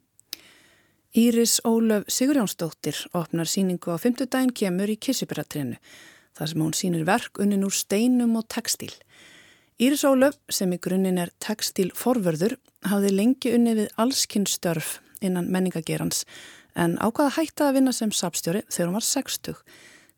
[1.16, 5.80] Íris Ólöf Sigurjónsdóttir opnar síningu á fymtudaginn kemur í Kissiberatrinu
[6.38, 8.92] þar sem hún sínir verk unnin úr steinum og tekstíl.
[9.80, 16.26] Íris Ólöf, sem í grunninn er tekstílforverður, hafði lengi unni við allskynstörf innan menningagerans
[16.78, 19.58] en ákvaða hætta að vinna sem sapstjóri þegar hún var 60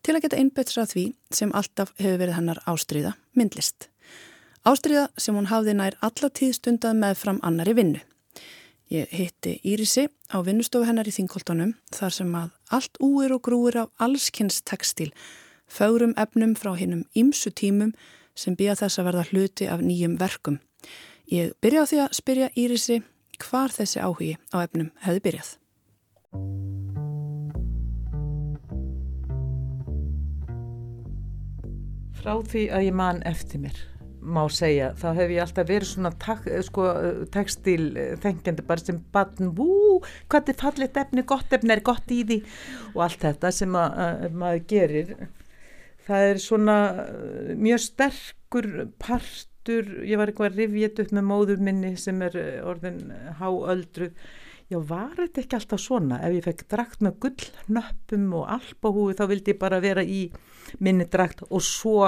[0.03, 3.87] til að geta einbetra því sem alltaf hefur verið hennar ástriða, myndlist.
[4.63, 7.99] Ástriða sem hún hafði nær allatíð stundað með fram annari vinnu.
[8.87, 13.75] Ég hitti Írisi á vinnustofu hennar í Þingoltanum þar sem að allt úir og grúir
[13.81, 15.09] af allskynstekstíl
[15.67, 17.91] fögrum efnum frá hinnum ímsu tímum
[18.39, 20.61] sem býja þess að verða hluti af nýjum verkum.
[21.27, 23.01] Ég byrja á því að spyrja Írisi
[23.43, 25.55] hvar þessi áhugi á efnum hefði byrjað.
[32.23, 33.89] Frá því að ég man eftir mér
[34.23, 36.87] má segja, þá hef ég alltaf verið svona tak, sko,
[37.33, 37.91] tekstil
[38.23, 39.99] þengjandi bara sem batn, vú,
[40.31, 42.39] hvað er fallit efni, gott efni, er gott í því?
[42.93, 45.15] Og allt þetta sem að, að maður gerir
[46.07, 46.77] það er svona
[47.59, 53.05] mjög sterkur partur, ég var eitthvað rivjet upp með móður minni sem er orðin
[53.39, 54.11] háöldru
[54.71, 56.19] já var þetta ekki alltaf svona?
[56.23, 60.25] Ef ég fekk drakt með gullnöppum og albahúi þá vildi ég bara vera í
[60.79, 62.03] minni drakt og svo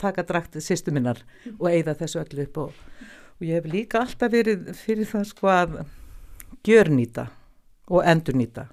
[0.00, 1.20] taka drakt sýstu minnar
[1.58, 2.72] og eigða þessu öllu upp og,
[3.38, 5.76] og ég hef líka alltaf verið fyrir það sko að
[6.66, 7.28] gjörnýta
[7.88, 8.68] og endurnýta.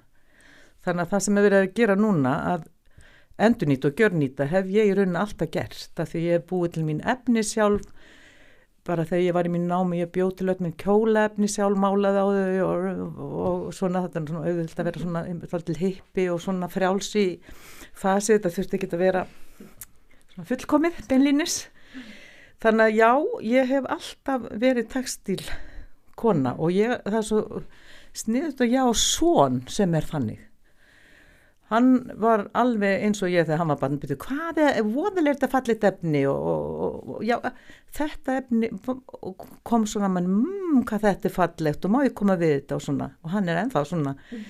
[0.84, 2.66] Þannig að það sem hefur verið að gera núna að
[3.46, 6.84] endurnýta og gjörnýta hef ég í rauninni alltaf gert það því ég hef búið til
[6.88, 7.88] mín efni sjálf
[8.86, 12.22] bara þegar ég var í mín námi ég bjóð til öll minn kjólaefni sjálf málaði
[12.22, 16.26] á þau og, og, og svona þetta er svona auðvilt að vera svona til hippi
[16.32, 17.26] og svona frjálsi
[17.96, 19.24] fasi þetta þurfti ekki að vera
[20.34, 21.56] svona fullkomið beinlínis.
[22.62, 23.10] Þannig að já
[23.52, 25.40] ég hef alltaf verið textil
[26.16, 27.62] kona og ég það er svo
[28.16, 30.40] sniðut og já svon sem er fannig
[31.72, 31.88] hann
[32.22, 35.50] var alveg eins og ég þegar hann var barn byrju, hvað er, voðileg er þetta
[35.50, 37.36] fallit efni og, og, og já,
[37.96, 38.70] þetta efni
[39.66, 42.86] kom svona mann, mmm, hvað þetta er fallegt og má ég koma við þetta og
[42.86, 44.44] svona og hann er ennþá svona mm.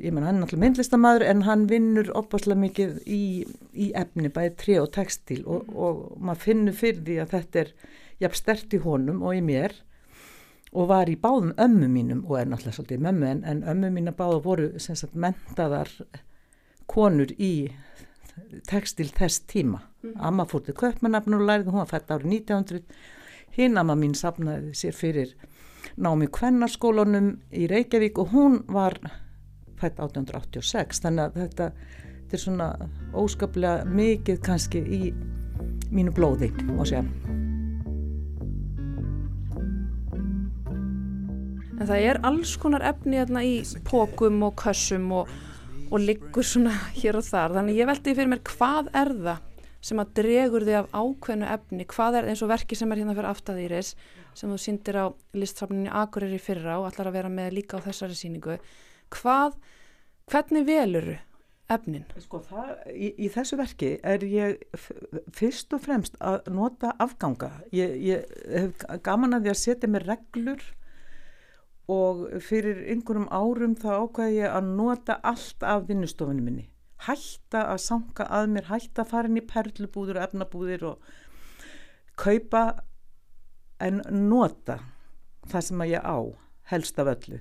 [0.00, 3.22] ég menn hann er náttúrulega myndlistamæður en hann vinnur opaslega mikið í,
[3.70, 7.72] í efni, bæði tri og textil og, og maður finnur fyrir því að þetta er
[8.26, 9.78] jafn stert í honum og í mér
[10.72, 14.14] og var í báðum ömmu mínum og er náttúrulega svolítið mömmu en, en ömmu mína
[14.14, 15.90] báða voru sagt, mentaðar
[16.90, 17.70] konur í
[18.66, 19.82] tekstil þess tíma.
[20.00, 20.14] Mm.
[20.16, 22.80] amma fór til köpmannafnur og lærið hún var fætt árið 1900
[23.52, 25.34] hinn amma mín sapnaði sér fyrir
[26.00, 28.96] námi kvennarskólanum í Reykjavík og hún var
[29.76, 31.70] fætt 1886 þannig að þetta,
[32.22, 32.70] þetta er svona
[33.12, 35.02] óskaplega mikið kannski í
[35.92, 37.49] mínu blóði og sér
[41.80, 45.30] En það er alls konar efni hérna í pókum og kössum og,
[45.88, 47.56] og liggur svona hér og þar.
[47.56, 49.46] Þannig ég veldi fyrir mér hvað er það
[49.80, 53.14] sem að dregur þig af ákveðnu efni, hvað er eins og verki sem er hérna
[53.16, 53.94] fyrir aftæðýris
[54.36, 58.18] sem þú síndir á listtrafninni Akureyri fyrra og allar að vera með líka á þessari
[58.18, 58.58] síningu
[59.14, 59.56] hvað,
[60.30, 61.16] hvernig veluru
[61.70, 62.04] efnin?
[62.20, 64.60] Sko það, í, í þessu verki er ég
[65.32, 70.04] fyrst og fremst að nota afganga ég, ég hef gaman að því að setja mig
[70.04, 70.64] reglur
[71.90, 76.68] og fyrir einhverjum árum þá ákvæði ég að nota allt af vinnustofunum minni.
[77.06, 81.10] Hætta að sanga að mér, hætta að fara inn í perlubúður og efnabúðir og
[82.20, 82.64] kaupa
[83.80, 84.78] en nota
[85.48, 86.18] það sem að ég á
[86.70, 87.40] helst af öllu.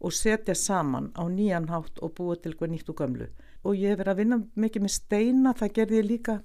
[0.00, 3.28] Og setja saman á nýjan hátt og búa til hvað nýtt og gömlu.
[3.64, 6.40] Og ég hef verið að vinna mikið með steina það gerði ég líka.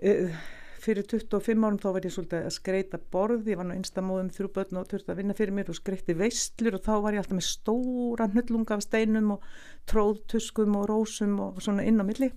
[0.00, 0.36] Uh,
[0.80, 4.50] fyrir 25 árum þá var ég svolítið að skreita borð, ég var nú einstamóðum þrjú
[4.56, 7.38] börn og þurfti að vinna fyrir mér og skreitti veistlur og þá var ég alltaf
[7.38, 9.44] með stóra hnullunga af steinum og
[9.90, 12.30] tróðtuskum og rósum og svona inn á milli.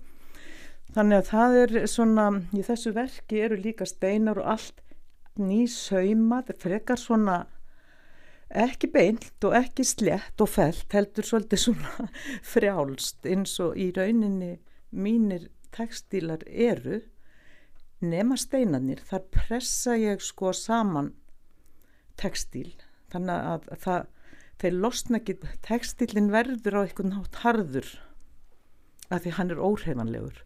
[0.94, 4.84] Þannig að það er svona í þessu verki eru líka steinar og allt
[5.40, 7.38] nýsauma það frekar svona
[8.54, 12.10] ekki beint og ekki slett og felt heldur svolítið svona
[12.52, 14.54] frjálst eins og í rauninni
[14.94, 17.00] mínir tekstílar eru
[18.08, 21.12] nema steinarnir þar pressa ég sko saman
[22.20, 22.70] tekstíl
[23.12, 24.10] þannig að það
[24.62, 25.36] þeir losna ekki,
[25.66, 27.88] tekstílin verður á einhvern nátt harður
[29.10, 30.42] af því hann er óhreifanlegur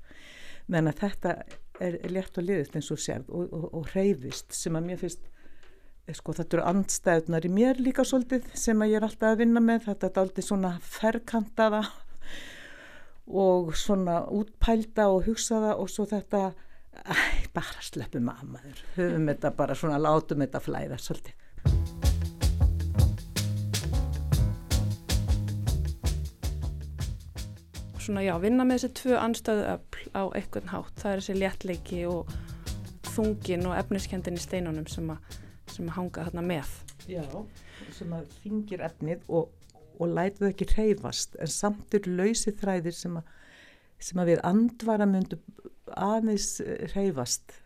[0.68, 1.35] menn að þetta
[1.81, 5.29] er létt og liðist eins og sérð og, og, og hreyfist sem að mér finnst
[6.09, 9.42] eh, sko þetta eru andstæðunar í mér líka svolítið sem að ég er alltaf að
[9.44, 9.85] vinna með.
[9.87, 11.83] Þetta er aldrei svona ferkantaða
[13.29, 16.49] og svona útpælda og hugsaða og svo þetta
[17.06, 17.14] Æ,
[17.54, 18.82] bara sleppum að maður.
[18.96, 21.44] Höfum þetta bara svona, látum þetta flæða svolítið.
[28.08, 32.04] Svona já, vinna með þessi tvö anstöðu öll á einhvern hátt, það er þessi léttleiki
[32.08, 32.30] og
[33.12, 36.70] þungin og efniskendin í steinunum sem að, sem að hanga þarna með.
[37.08, 37.24] Já,
[37.96, 39.52] sem að þingir efnið og,
[39.98, 43.34] og þau ekki reyfast en samt eru lausi þræðir sem að,
[44.08, 45.44] sem að við andvara myndum
[45.96, 46.59] aðeins
[46.94, 47.57] reyfast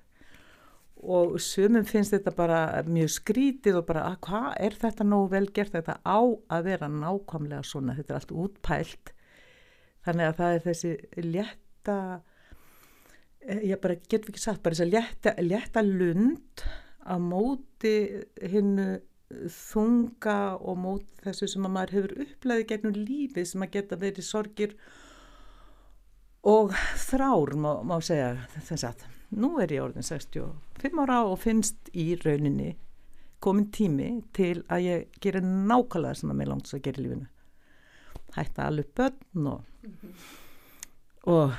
[1.02, 5.48] og sumum finnst þetta bara mjög skrítið og bara að hvað er þetta nógu vel
[5.54, 5.74] gert?
[5.74, 6.20] Þetta á
[6.54, 9.12] að vera nákvæmlega svona þetta er allt útpælt.
[10.06, 10.92] Þannig að það er þessi
[11.26, 11.98] létta
[13.42, 16.66] eh, ég bara getur ekki sagt bara þessi létta, létta lund
[17.02, 17.96] á móti
[18.38, 18.88] hinnu
[19.50, 24.28] þunga og móti þessu sem að maður hefur upplæðið gegnum lífið sem að geta verið
[24.28, 25.01] sorgir og
[26.42, 28.34] þrár má, má segja
[28.66, 29.04] þess að
[29.38, 32.74] nú er ég orðin 65 ára og finnst í rauninni
[33.42, 37.28] komin tími til að ég gerir nákvæmlega sem að mér langt að gera í lífinu
[38.36, 40.12] hætta alveg börn og, mm -hmm.
[41.32, 41.52] og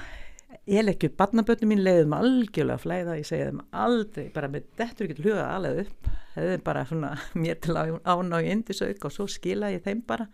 [0.68, 5.08] ég legg upp barnabörnum mín leiðum algjörlega flæða, ég segja þeim aldrei bara með dettur
[5.08, 9.12] ekki hluga alveg upp það er bara svona mér til án á í indisauk og
[9.12, 10.28] svo skila ég þeim bara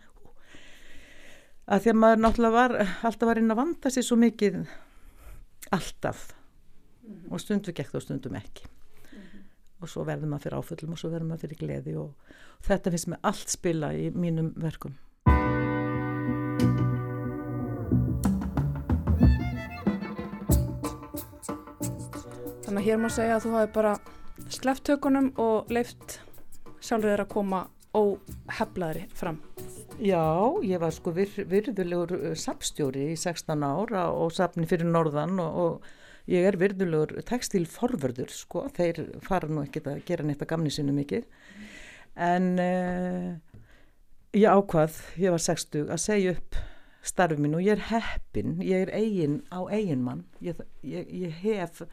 [1.70, 2.74] að því að maður náttúrulega var
[3.06, 4.60] alltaf var inn að vanda sér svo mikið.
[5.70, 6.30] Alltaf.
[7.04, 7.32] Mm -hmm.
[7.32, 8.66] og stundu gekk og stundum ekki.
[8.66, 9.42] Mm -hmm.
[9.82, 12.14] og svo verður maður fyrir áföllum og svo verður maður fyrir gleði og,
[12.58, 14.94] og þetta finnst mér allt spila í mínum verkum.
[22.64, 23.98] Þannig að hér má segja að þú hafi bara
[24.48, 26.20] sleppt tökunum og leift
[26.80, 29.49] sjálfur þeirra að koma óheflaðri fram
[30.00, 35.36] Já, ég var sko vir, virðulegur uh, sapstjóri í 16 ára og sapni fyrir norðan
[35.42, 40.52] og, og ég er virðulegur textilforverður sko, þeir fara nú ekki að gera neitt að
[40.54, 41.26] gamni sinu mikið.
[42.16, 43.60] En uh,
[44.32, 46.60] ég ákvað, ég var 60 að segja upp
[47.04, 51.44] starfið minn og ég er heppin, ég er eigin á eigin mann, ég, ég, ég
[51.44, 51.84] hef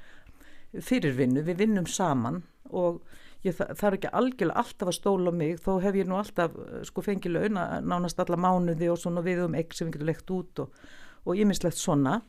[0.71, 3.03] fyrirvinnu, við vinnum saman og
[3.47, 7.03] ég þarf ekki algjörlega alltaf að stóla mig þó hef ég nú alltaf eh, sko
[7.05, 10.33] fengið laun að nánast alla mánuði og svona við um egg sem við getum lekt
[10.35, 12.21] út og ímislegt svona.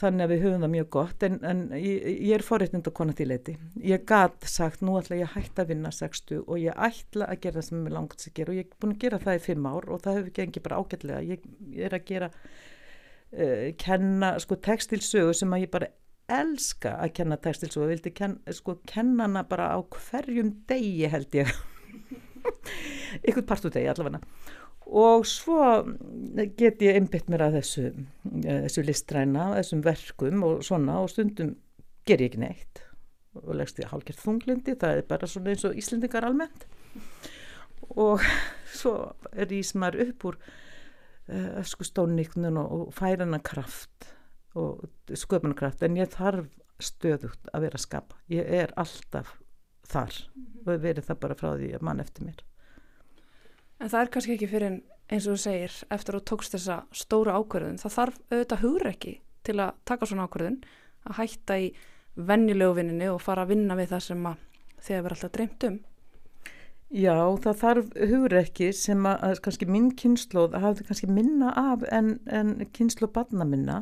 [0.00, 3.12] Þannig að við höfum það mjög gott en, en ég, ég er forreitnind að kona
[3.16, 3.52] til leiti
[3.84, 7.42] ég gæt sagt nú ætla ég að hætta að vinna 60 og ég ætla að
[7.44, 9.42] gera það sem ég langast að gera og ég er búin að gera það í
[9.44, 11.20] 5 ár og það hefur gengið bara ágætlega.
[11.28, 11.44] Ég,
[11.76, 15.92] ég er að gera uh, kenna sko textilsögu sem að ég bara
[16.30, 21.50] elska að kenna textilsögu, vildi ken, sko kenna hana bara á hverjum degi held ég.
[23.28, 24.22] Ykkur partu degi allavega.
[24.92, 25.58] Og svo
[26.58, 27.84] get ég einbitt mér að þessu,
[28.42, 31.54] eh, þessu listræna, þessum verkum og svona og stundum
[32.06, 32.82] ger ég ekki neitt.
[33.38, 36.66] Og leggst ég hálfgerð þunglindi, það er bara svona eins og Íslendingar almennt.
[37.96, 38.20] Og
[38.78, 40.40] svo er Ísmar upp úr
[41.28, 44.12] eh, sko stónniknun og, og færana kraft
[44.58, 46.48] og sköpunarkraft en ég þarf
[46.82, 48.18] stöðugt að vera að skapa.
[48.32, 49.36] Ég er alltaf
[49.88, 50.16] þar
[50.64, 52.42] og hef verið það bara frá því að mann eftir mér.
[53.82, 54.80] En það er kannski ekki fyrir
[55.12, 59.14] eins og þú segir eftir að tókst þessa stóra ákverðun það þarf auðvitað hugur ekki
[59.46, 60.60] til að taka svona ákverðun
[61.08, 61.70] að hætta í
[62.14, 64.44] vennilegu vinninni og fara að vinna við það sem að
[64.82, 65.80] þið hefur alltaf dreymt um.
[66.92, 71.86] Já, það þarf hugur ekki sem að, að kannski minn kynnslóð hafði kannski minna af
[71.88, 73.78] en, en kynnslóð barna minna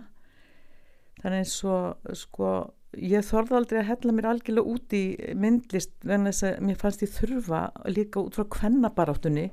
[1.20, 2.52] þannig eins og sko
[2.98, 5.04] ég þorði aldrei að hella mér algjörlega út í
[5.38, 7.62] myndlist þess að mér fannst ég þurfa
[7.92, 9.46] líka út frá kvennabaráttunni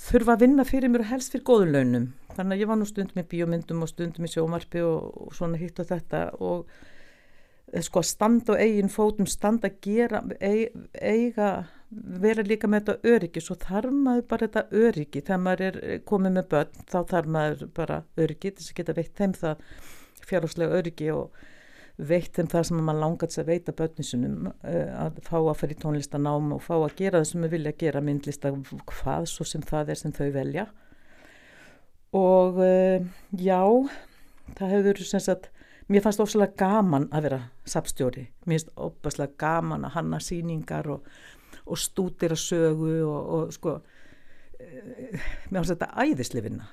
[0.00, 2.06] þurfa að vinna fyrir mér og helst fyrir góðunlaunum
[2.36, 5.60] þannig að ég var nú stundum í bíómyndum og stundum í sjómarfi og, og svona
[5.60, 6.70] hitt og þetta og
[7.72, 11.50] eh, sko standa og eigin fótum standa að gera eiga
[11.90, 13.42] vera líka með þetta öryggi.
[13.42, 15.22] Svo þarf maður bara þetta öryggi.
[15.26, 19.16] Þegar maður er komið með börn þá þarf maður bara öryggi þess að geta veitt
[19.18, 19.64] þeim það
[20.30, 21.34] fjárháslega öryggi og
[22.00, 25.74] veitt þeim það sem maður langar til að veita börnisunum eh, að fá að fara
[25.74, 28.52] í tónlistanám og fá að gera það sem við vilja gera myndlista
[28.92, 30.66] hvað svo sem það er sem þau velja.
[32.16, 33.04] Og uh,
[33.38, 33.60] já
[34.58, 35.50] það hefur sem sagt
[35.90, 38.72] mér fannst óslega gaman að vera sapstjóri, mér finnst
[39.06, 41.06] óslega gaman að hanna síningar og,
[41.66, 46.70] og stúdira sögu og, og sko uh, mér fannst þetta æðislifinna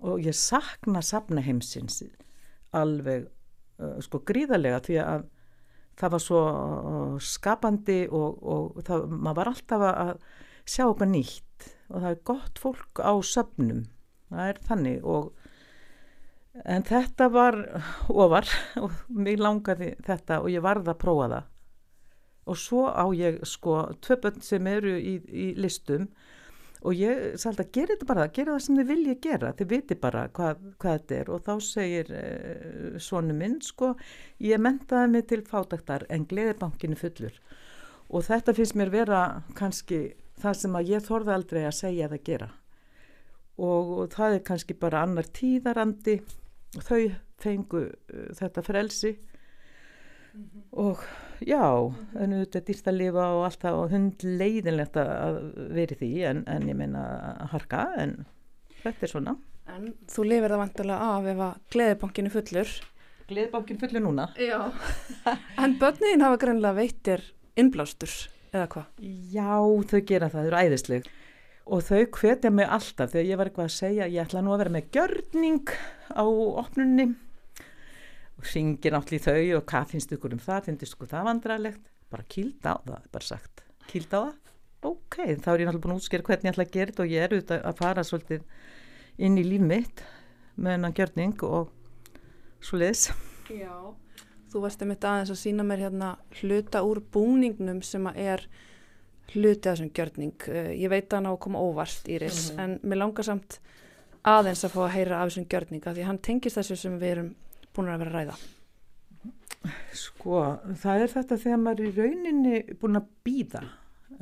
[0.00, 2.00] og ég sakna sapna heimsins
[2.76, 3.28] alveg
[3.80, 5.28] uh, sko gríðarlega því að
[6.00, 6.42] það var svo
[7.20, 10.12] skapandi og, og það, maður var alltaf að
[10.70, 13.84] sjá okkar nýtt og það er gott fólk á söfnum.
[14.30, 15.32] Það er þannig og
[16.64, 17.58] en þetta var
[18.08, 18.48] ofar
[18.82, 21.48] og mig langaði þetta og ég varði að prófa það.
[22.50, 26.08] Og svo á ég sko tvö bönn sem eru í, í listum
[26.80, 29.96] og ég sagði að gera þetta bara, gera það sem þið vilja gera, þið viti
[30.00, 31.30] bara hvað, hvað þetta er.
[31.34, 33.90] Og þá segir eh, svonu minn sko,
[34.40, 37.36] ég mentaði mig til fátaktar en gleðibankinu fullur.
[38.10, 39.20] Og þetta finnst mér vera
[39.58, 40.00] kannski
[40.40, 42.50] það sem að ég þorði aldrei að segja að gera.
[43.60, 46.16] Og, og það er kannski bara annar tíðarandi.
[46.80, 47.02] Þau
[47.40, 49.12] fengu uh, þetta frelsi.
[50.30, 50.62] Mm -hmm.
[50.78, 51.04] og
[51.46, 51.64] já,
[52.20, 55.38] en þetta er dýrt að lifa og allt það og hund leiðinlegt að
[55.76, 58.16] veri því en, en ég meina að harka en
[58.82, 59.36] þetta er svona.
[59.70, 62.74] En þú lifir það vantilega af ef að gleðibankinu fullur.
[63.30, 64.26] Gleðibankinu fullur núna.
[64.40, 64.58] Já,
[65.62, 67.24] en börnin hafa greinlega veitir
[67.60, 68.14] innblástur
[68.50, 69.08] eða hvað?
[69.30, 69.50] Já,
[69.92, 71.10] þau gera það, þau eru æðisleg.
[71.70, 74.62] Og þau hvetja mig alltaf þegar ég var eitthvað að segja ég ætla nú að
[74.64, 75.74] vera með gjörning
[76.10, 77.12] á opnunni
[78.40, 82.26] og syngir náttúrulega þau og hvað finnst ykkur um það, finnst ykkur það vandrarlegt bara
[82.32, 83.64] kýld á það, bara sagt.
[83.90, 84.54] Kýld á það,
[84.90, 87.12] ok, þá er ég náttúrulega búin að útskjera hvernig ég ætla að gera þetta og
[87.12, 88.46] ég er auðvitað að fara svolítið
[89.20, 90.04] inn í líf mitt
[90.56, 91.70] með hennan gjörning og
[92.64, 93.10] svo leiðis
[93.50, 93.76] Já,
[94.52, 96.10] þú varst einmitt aðeins að sína mér hérna
[96.40, 98.46] hluta úr búningnum sem að er
[99.30, 100.46] hluti af þessum gjörning.
[100.50, 102.62] Eh, ég veit að hann á að koma óvart Íris mm -hmm.
[102.62, 103.60] en mér langar samt
[104.22, 107.34] aðeins að fá að heyra af þessum gjörninga því hann tengist þessu sem við erum
[107.76, 108.38] búin að vera að ræða?
[110.00, 110.42] Sko,
[110.80, 113.64] það er þetta þegar maður er í rauninni búin að býða,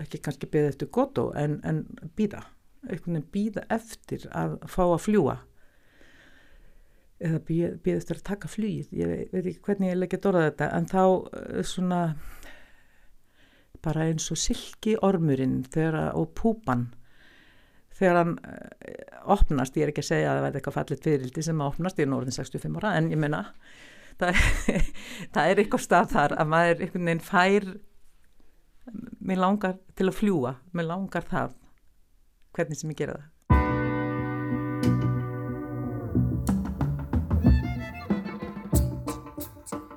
[0.02, 1.84] ekki kannski býða eftir gotto en, en
[2.18, 2.42] býða,
[2.88, 5.36] einhvern veginn býða eftir að fá að fljúa
[7.18, 10.86] eða býða eftir að taka flýð, ég veit, ekki hvernig ég leggja dórað þetta, en
[10.90, 11.02] þá
[11.40, 12.02] eh, svona
[13.82, 16.88] bara eins og silki ormurinn þegar, og púpan
[17.98, 21.44] þegar hann uh, opnast, ég er ekki að segja að það verði eitthvað fallit fyririldi
[21.44, 23.42] sem að opnast, ég er norðin 65 ára, en ég menna
[24.20, 24.42] það,
[25.34, 27.72] það er eitthvað stað þar að maður einhvern veginn fær
[29.28, 31.58] mér langar til að fljúa mér langar það
[32.56, 33.34] hvernig sem ég gera það.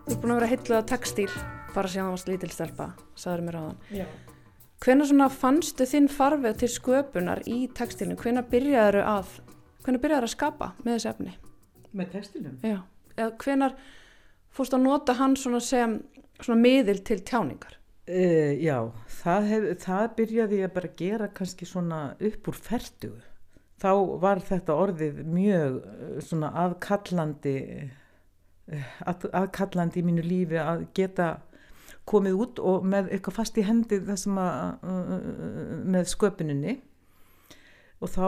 [0.01, 1.31] Þú er búin að vera heitluða textíl
[1.71, 4.30] bara síðan það varst lítilstelpa sagður mér á þann
[4.81, 8.17] Hvenna svona fannstu þinn farfið til sköpunar í textilinu?
[8.17, 9.35] Hvenna byrjaður að,
[9.85, 11.33] að skapa með þessi efni?
[11.93, 12.55] Með textilinu?
[12.65, 12.79] Já,
[13.13, 13.69] eða hvenna
[14.49, 15.99] fórst að nota hann svona sem
[16.41, 17.77] svona miðil til tjáningar?
[18.09, 18.89] Uh, já,
[19.21, 23.11] það, hef, það byrjaði ég bara að gera kannski svona upp úr ferdu.
[23.81, 23.91] Þá
[24.25, 27.55] var þetta orðið mjög eh, svona aðkallandi,
[28.69, 31.29] eh, að, aðkallandi í mínu lífi að geta
[32.09, 34.87] komið út og með eitthvað fast í hendi þessum að
[35.91, 36.79] með sköpuninni.
[38.01, 38.23] Og þá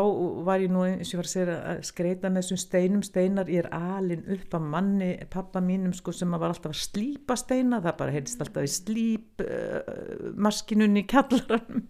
[0.45, 3.05] var ég nú eins og ég var að segja að skreita með þessum steinum.
[3.05, 7.37] Steinar ég er alin upp að manni pappa mínum sko sem var alltaf að slípa
[7.41, 7.79] steina.
[7.81, 11.87] Það bara heitist alltaf í slíp uh, maskinunni kjallaranum.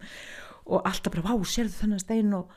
[0.64, 2.32] Og alltaf bara, vá, sérðu þennan stein?
[2.38, 2.56] Og,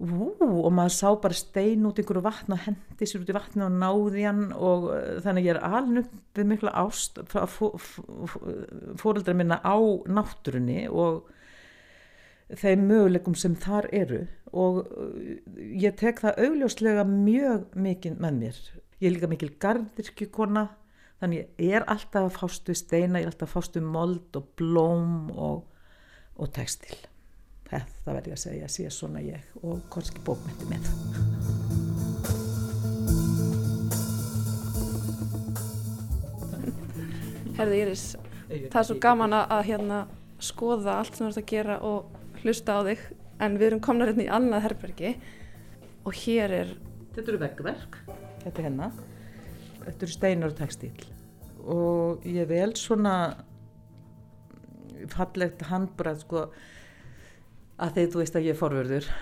[0.00, 3.66] Ú, og maður sá bara stein út einhverju vatn og hendi sér út í vatni
[3.66, 7.20] og náði hann og uh, þannig ég er alveg upp við mikla ást
[9.02, 9.76] fóreldra minna á
[10.08, 11.28] náttúrunni og
[12.62, 14.22] þeim möguleikum sem þar eru
[14.56, 15.12] og uh,
[15.58, 18.64] ég tek það augljóslega mjög mikið með mér.
[19.04, 20.64] Ég er líka mikil gardirkjukona
[21.20, 25.28] þannig ég er alltaf að fástu steina, ég er alltaf að fástu mold og blóm
[25.36, 25.66] og,
[26.40, 26.96] og textil
[27.70, 30.90] þetta verður ég að segja, sé svona ég og korski bókmyndi með.
[37.60, 38.04] Herði Íris
[38.50, 40.00] það er svo gaman að, að hérna
[40.42, 43.04] skoða allt sem þú ert að gera og hlusta á þig
[43.44, 45.12] en við erum komna hérna í annað herbergi
[46.08, 46.74] og hér er
[47.10, 47.96] Þetta eru veggverk,
[48.44, 48.98] þetta er hennar
[49.84, 50.92] þetta eru steinar og textil
[51.60, 53.14] og ég vel svona
[55.10, 56.44] fallegt handbrað sko
[57.80, 59.12] að þegar þú veist að ég er forverður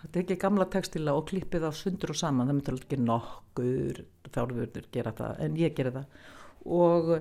[0.00, 4.00] þetta er ekki gamla textila og klippið á sundur og saman, það myndur ekki nokkur
[4.30, 6.24] fjárvörður gera það en ég gera það.
[6.80, 7.12] Og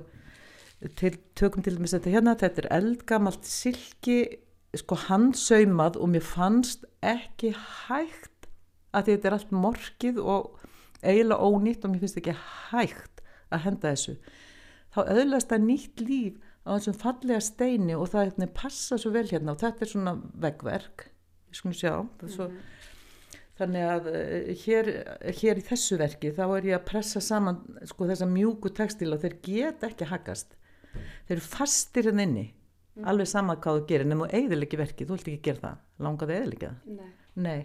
[0.99, 2.37] til, tökum til dæmis þetta hérna.
[2.39, 4.19] Þetta er eldgamalt silki
[4.77, 8.49] sko handsaumað og mér fannst ekki hægt
[8.95, 10.59] að þetta er allt morkið og
[11.03, 12.37] eiginlega ónýtt og mér finnst ekki
[12.71, 14.19] hægt að henda þessu.
[14.93, 19.25] Þá öðlast það nýtt líf á þessum fallega steini og það hérna, passa svo vel
[19.29, 20.13] hérna og þetta er svona
[21.51, 21.93] skulum sjá
[22.27, 22.61] svo, mm -hmm.
[23.57, 24.91] þannig að uh, hér,
[25.41, 27.59] hér í þessu verki þá er ég að pressa saman
[27.89, 30.55] sko þessa mjúku textil og þeir get ekki hakast
[31.27, 32.53] þeir eru fastir hérna inni mm
[33.03, 33.09] -hmm.
[33.09, 36.33] alveg sama hvað þú gerir nema þú eigðilegi verki, þú vilt ekki gera það langaðu
[36.33, 37.11] eigðilegi það Nei.
[37.35, 37.61] Nei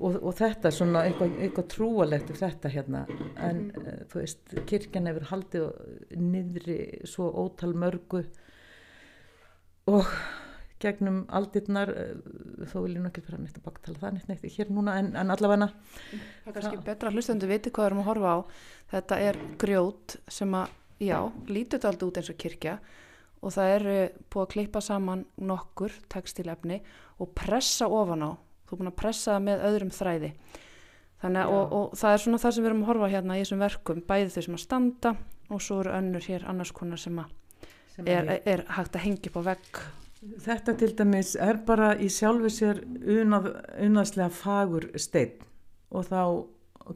[0.00, 3.02] og, og þetta er svona eitthvað, eitthvað trúalegt um þetta hérna.
[3.36, 4.04] En mm -hmm.
[4.12, 5.66] þú veist, kirkjan hefur haldið
[6.16, 8.24] niðri svo ótal mörgu.
[9.86, 10.06] Og
[10.82, 14.56] gegnum aldirnar uh, þó vil ég nokkið fyrir að neitt að baktala það neitt neitt
[14.56, 15.68] hér núna en, en allavega.
[16.44, 18.38] Það er kannski betra að hlustendu viti hvað við erum að horfa á.
[18.90, 20.68] Þetta er grjót sem að
[20.98, 22.78] já, lítur þetta aldrei út eins og kirkja.
[23.42, 23.82] Og það er
[24.30, 26.82] búið að klippa saman nokkur tekstilefni
[27.18, 28.30] og pressa ofan á
[28.72, 30.30] þú er búin að pressa það með öðrum þræði.
[31.22, 33.42] Þannig að og, og það er svona það sem við erum að horfa hérna í
[33.42, 34.04] þessum verkum.
[34.08, 35.12] Bæði þau sem að standa
[35.52, 37.34] og svo eru önnur hér annars konar sem að
[37.92, 39.82] sem er, er, er hægt að hengja upp á vegg.
[40.42, 42.80] Þetta til dæmis er bara í sjálfu sér
[43.20, 43.52] unað,
[43.82, 45.36] unaðslega fagur stein
[45.92, 46.22] og þá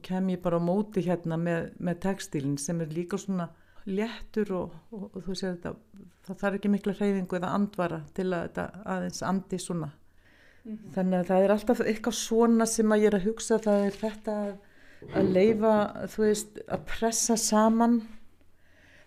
[0.03, 3.51] kem ég bara á móti hérna með, með textilin sem er líka svona
[3.87, 5.74] léttur og, og, og þú sér þetta
[6.27, 8.64] það þarf ekki miklu hreyfingu eða andvara til að þetta
[8.95, 9.91] aðeins andi svona
[10.67, 10.93] Mm -hmm.
[10.95, 13.99] Þannig að það er alltaf eitthvað svona sem að ég er að hugsa, það er
[14.01, 14.37] þetta
[15.14, 15.75] að leifa,
[16.11, 18.01] þú veist, að pressa saman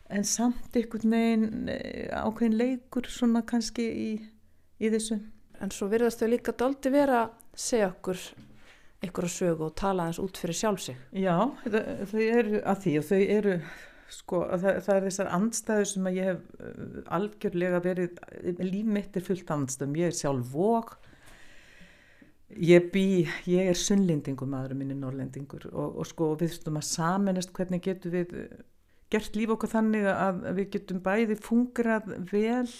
[0.09, 4.11] en samt einhvern veginn eh, ákveðin leikur svona kannski í,
[4.79, 5.19] í þessu.
[5.59, 8.21] En svo virðast þau líka doldi vera að segja okkur
[9.03, 10.97] einhverja sögu og tala þess út fyrir sjálfsig.
[11.15, 11.35] Já,
[11.67, 13.53] þau eru að því og þau eru,
[14.11, 18.23] sko, það, það er þessar andstæður sem að ég hef eh, algjörlega verið,
[18.63, 20.97] líf mitt er fullt andstæðum, ég er sjálf vok,
[22.57, 27.51] Ég bý, ég er sunnlendingur maður minni norrlendingur og, og sko við þurfum að samanast
[27.53, 28.63] hvernig getum við eh,
[29.13, 32.71] gert líf okkur þannig að við getum bæði fungrað vel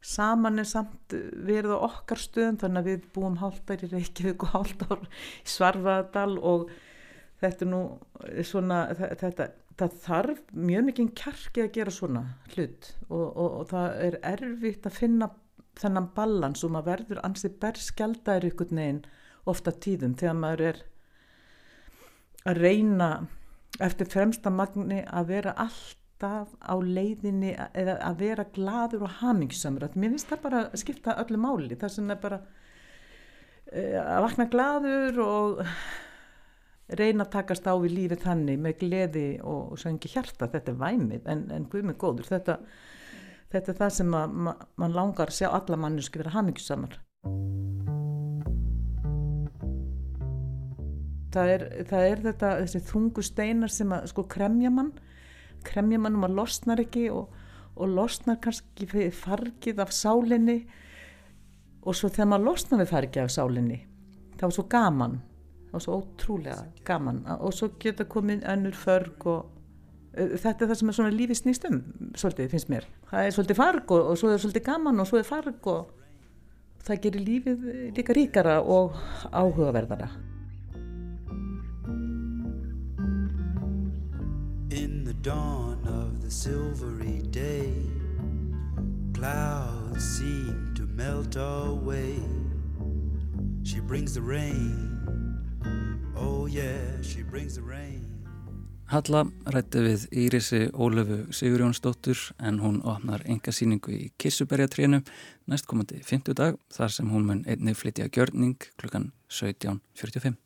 [0.00, 1.14] saman en samt
[1.44, 6.38] verið á okkar stöðum þannig að við búum hálfdær í Reykjavík og hálfdár í Svarfaðadal
[6.38, 6.68] og
[7.42, 7.82] þetta er nú
[8.46, 12.24] svona þetta, það þarf mjög mikið kjarki að gera svona
[12.54, 15.30] hlut og, og, og það er erfitt að finna
[15.78, 19.02] þennan ballans og maður verður ansið berskjaldar ykkur neginn
[19.48, 20.80] ofta tíðum þegar maður er
[22.48, 23.10] að reyna
[23.84, 30.14] eftir fremsta magni að vera alltaf á leiðinni eða að vera gladur og hamingsamur mér
[30.14, 31.78] finnst það bara að skipta öllu máli.
[31.78, 35.64] Það sem er bara uh, að vakna gladur og
[36.98, 40.48] reyna að takast á við lífið þannig með gleði og söngi hjarta.
[40.48, 42.58] Þetta er væmið en, en guð mig góður þetta
[43.52, 46.98] þetta er það sem mann langar að sjá alla mannsku vera hafmyggjusamar
[51.34, 54.92] það er, það er þetta þessi þungu steinar sem að sko kremja mann
[55.64, 57.32] kremja mann og maður losnar ekki og,
[57.78, 60.60] og losnar kannski fyrir fargið af sálinni.
[61.86, 63.78] Og svo þegar maður losnar við fargið af sálinni
[64.38, 65.14] þá er svo gaman
[65.68, 67.22] þá er svo ótrúlega gaman.
[67.38, 69.54] Og svo geta komið önnur förg og
[70.14, 71.78] þetta er það sem er lífið snýst um
[72.16, 75.20] svolítið finnst mér það er svolítið farg og, og svo er svolítið gaman og svo
[75.20, 75.92] er farg og
[76.88, 78.96] það gerir lífið líka ríkara og
[79.32, 80.10] áhugaverðara
[84.70, 87.72] In the dawn of the silvery day
[89.14, 92.20] Clouds seem to melt away
[93.68, 95.44] She brings the rain.
[96.16, 97.97] Oh yeah, she brings the rain.
[98.88, 105.02] Halla rætti við Írisi Ólöfu Sigurjónsdóttur en hún opnar enga síningu í Kissuberjatrénu
[105.52, 110.38] næstkomandi 50 dag þar sem hún mun einni flytja gjörning klukkan 17.45.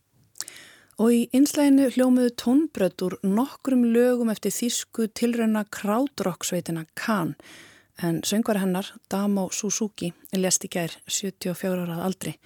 [0.99, 7.37] Og í einslæginu hljómiðu tónbrödd úr nokkrum lögum eftir þýsku tilrauna krautroksveitina Kahn
[8.03, 12.37] en söngvar hennar, Damo Suzuki, lest í gær 74 árað aldri.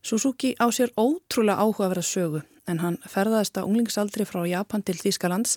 [0.00, 5.56] Suzuki á sér ótrúlega áhugaverða sögu en hann ferðaðist á unglingsaldri frá Japan til Þýskalands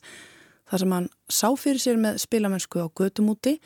[0.69, 3.57] þar sem hann sá fyrir sér með spilamennsku á götumúti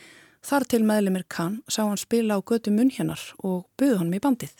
[0.44, 2.92] þar til meðlemið kann sá hann spila á götu munn
[3.42, 4.52] og buðu hann í bandið.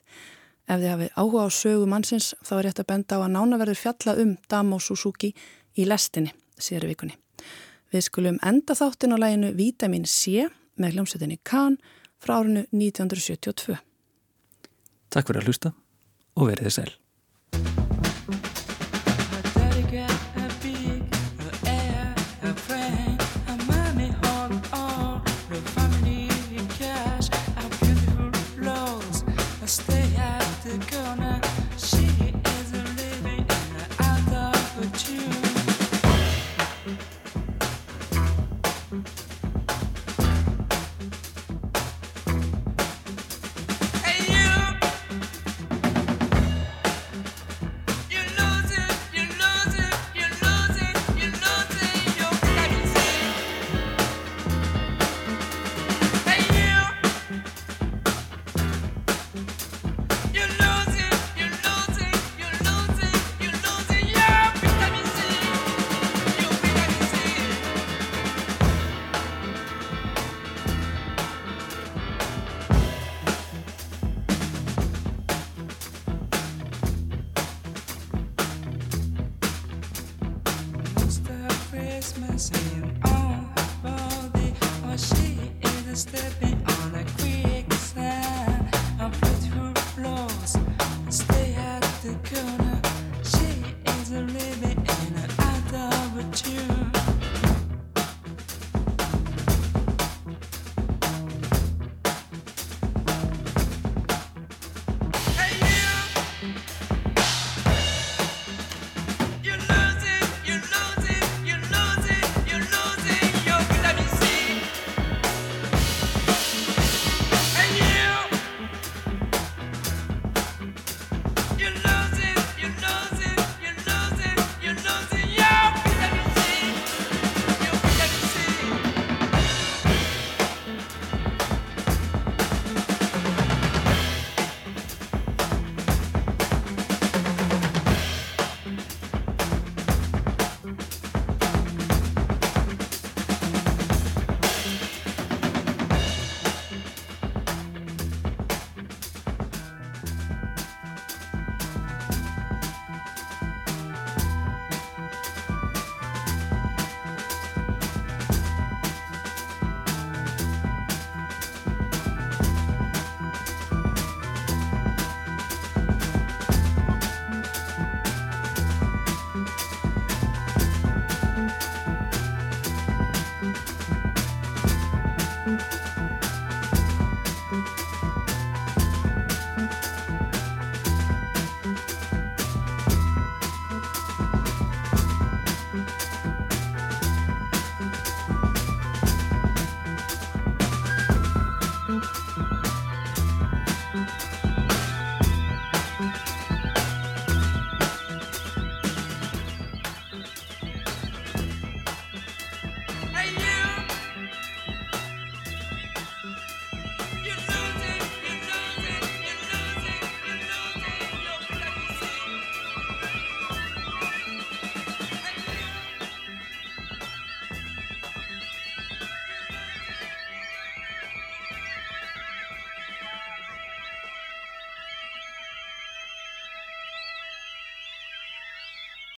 [0.64, 3.80] Ef þið hafið áhuga á sögu mannsins þá er rétt að benda á að nánaverður
[3.80, 5.34] fjalla um Damo Suzuki
[5.76, 7.18] í lestinni síðar vikunni.
[7.92, 10.48] Við skulum enda þáttin á læginu Vitamin C
[10.80, 11.76] með hljómsveitinni Kahn
[12.16, 13.76] frá árinu 1972.
[15.12, 15.74] Takk fyrir að hlusta
[16.34, 16.92] og verið þið sæl.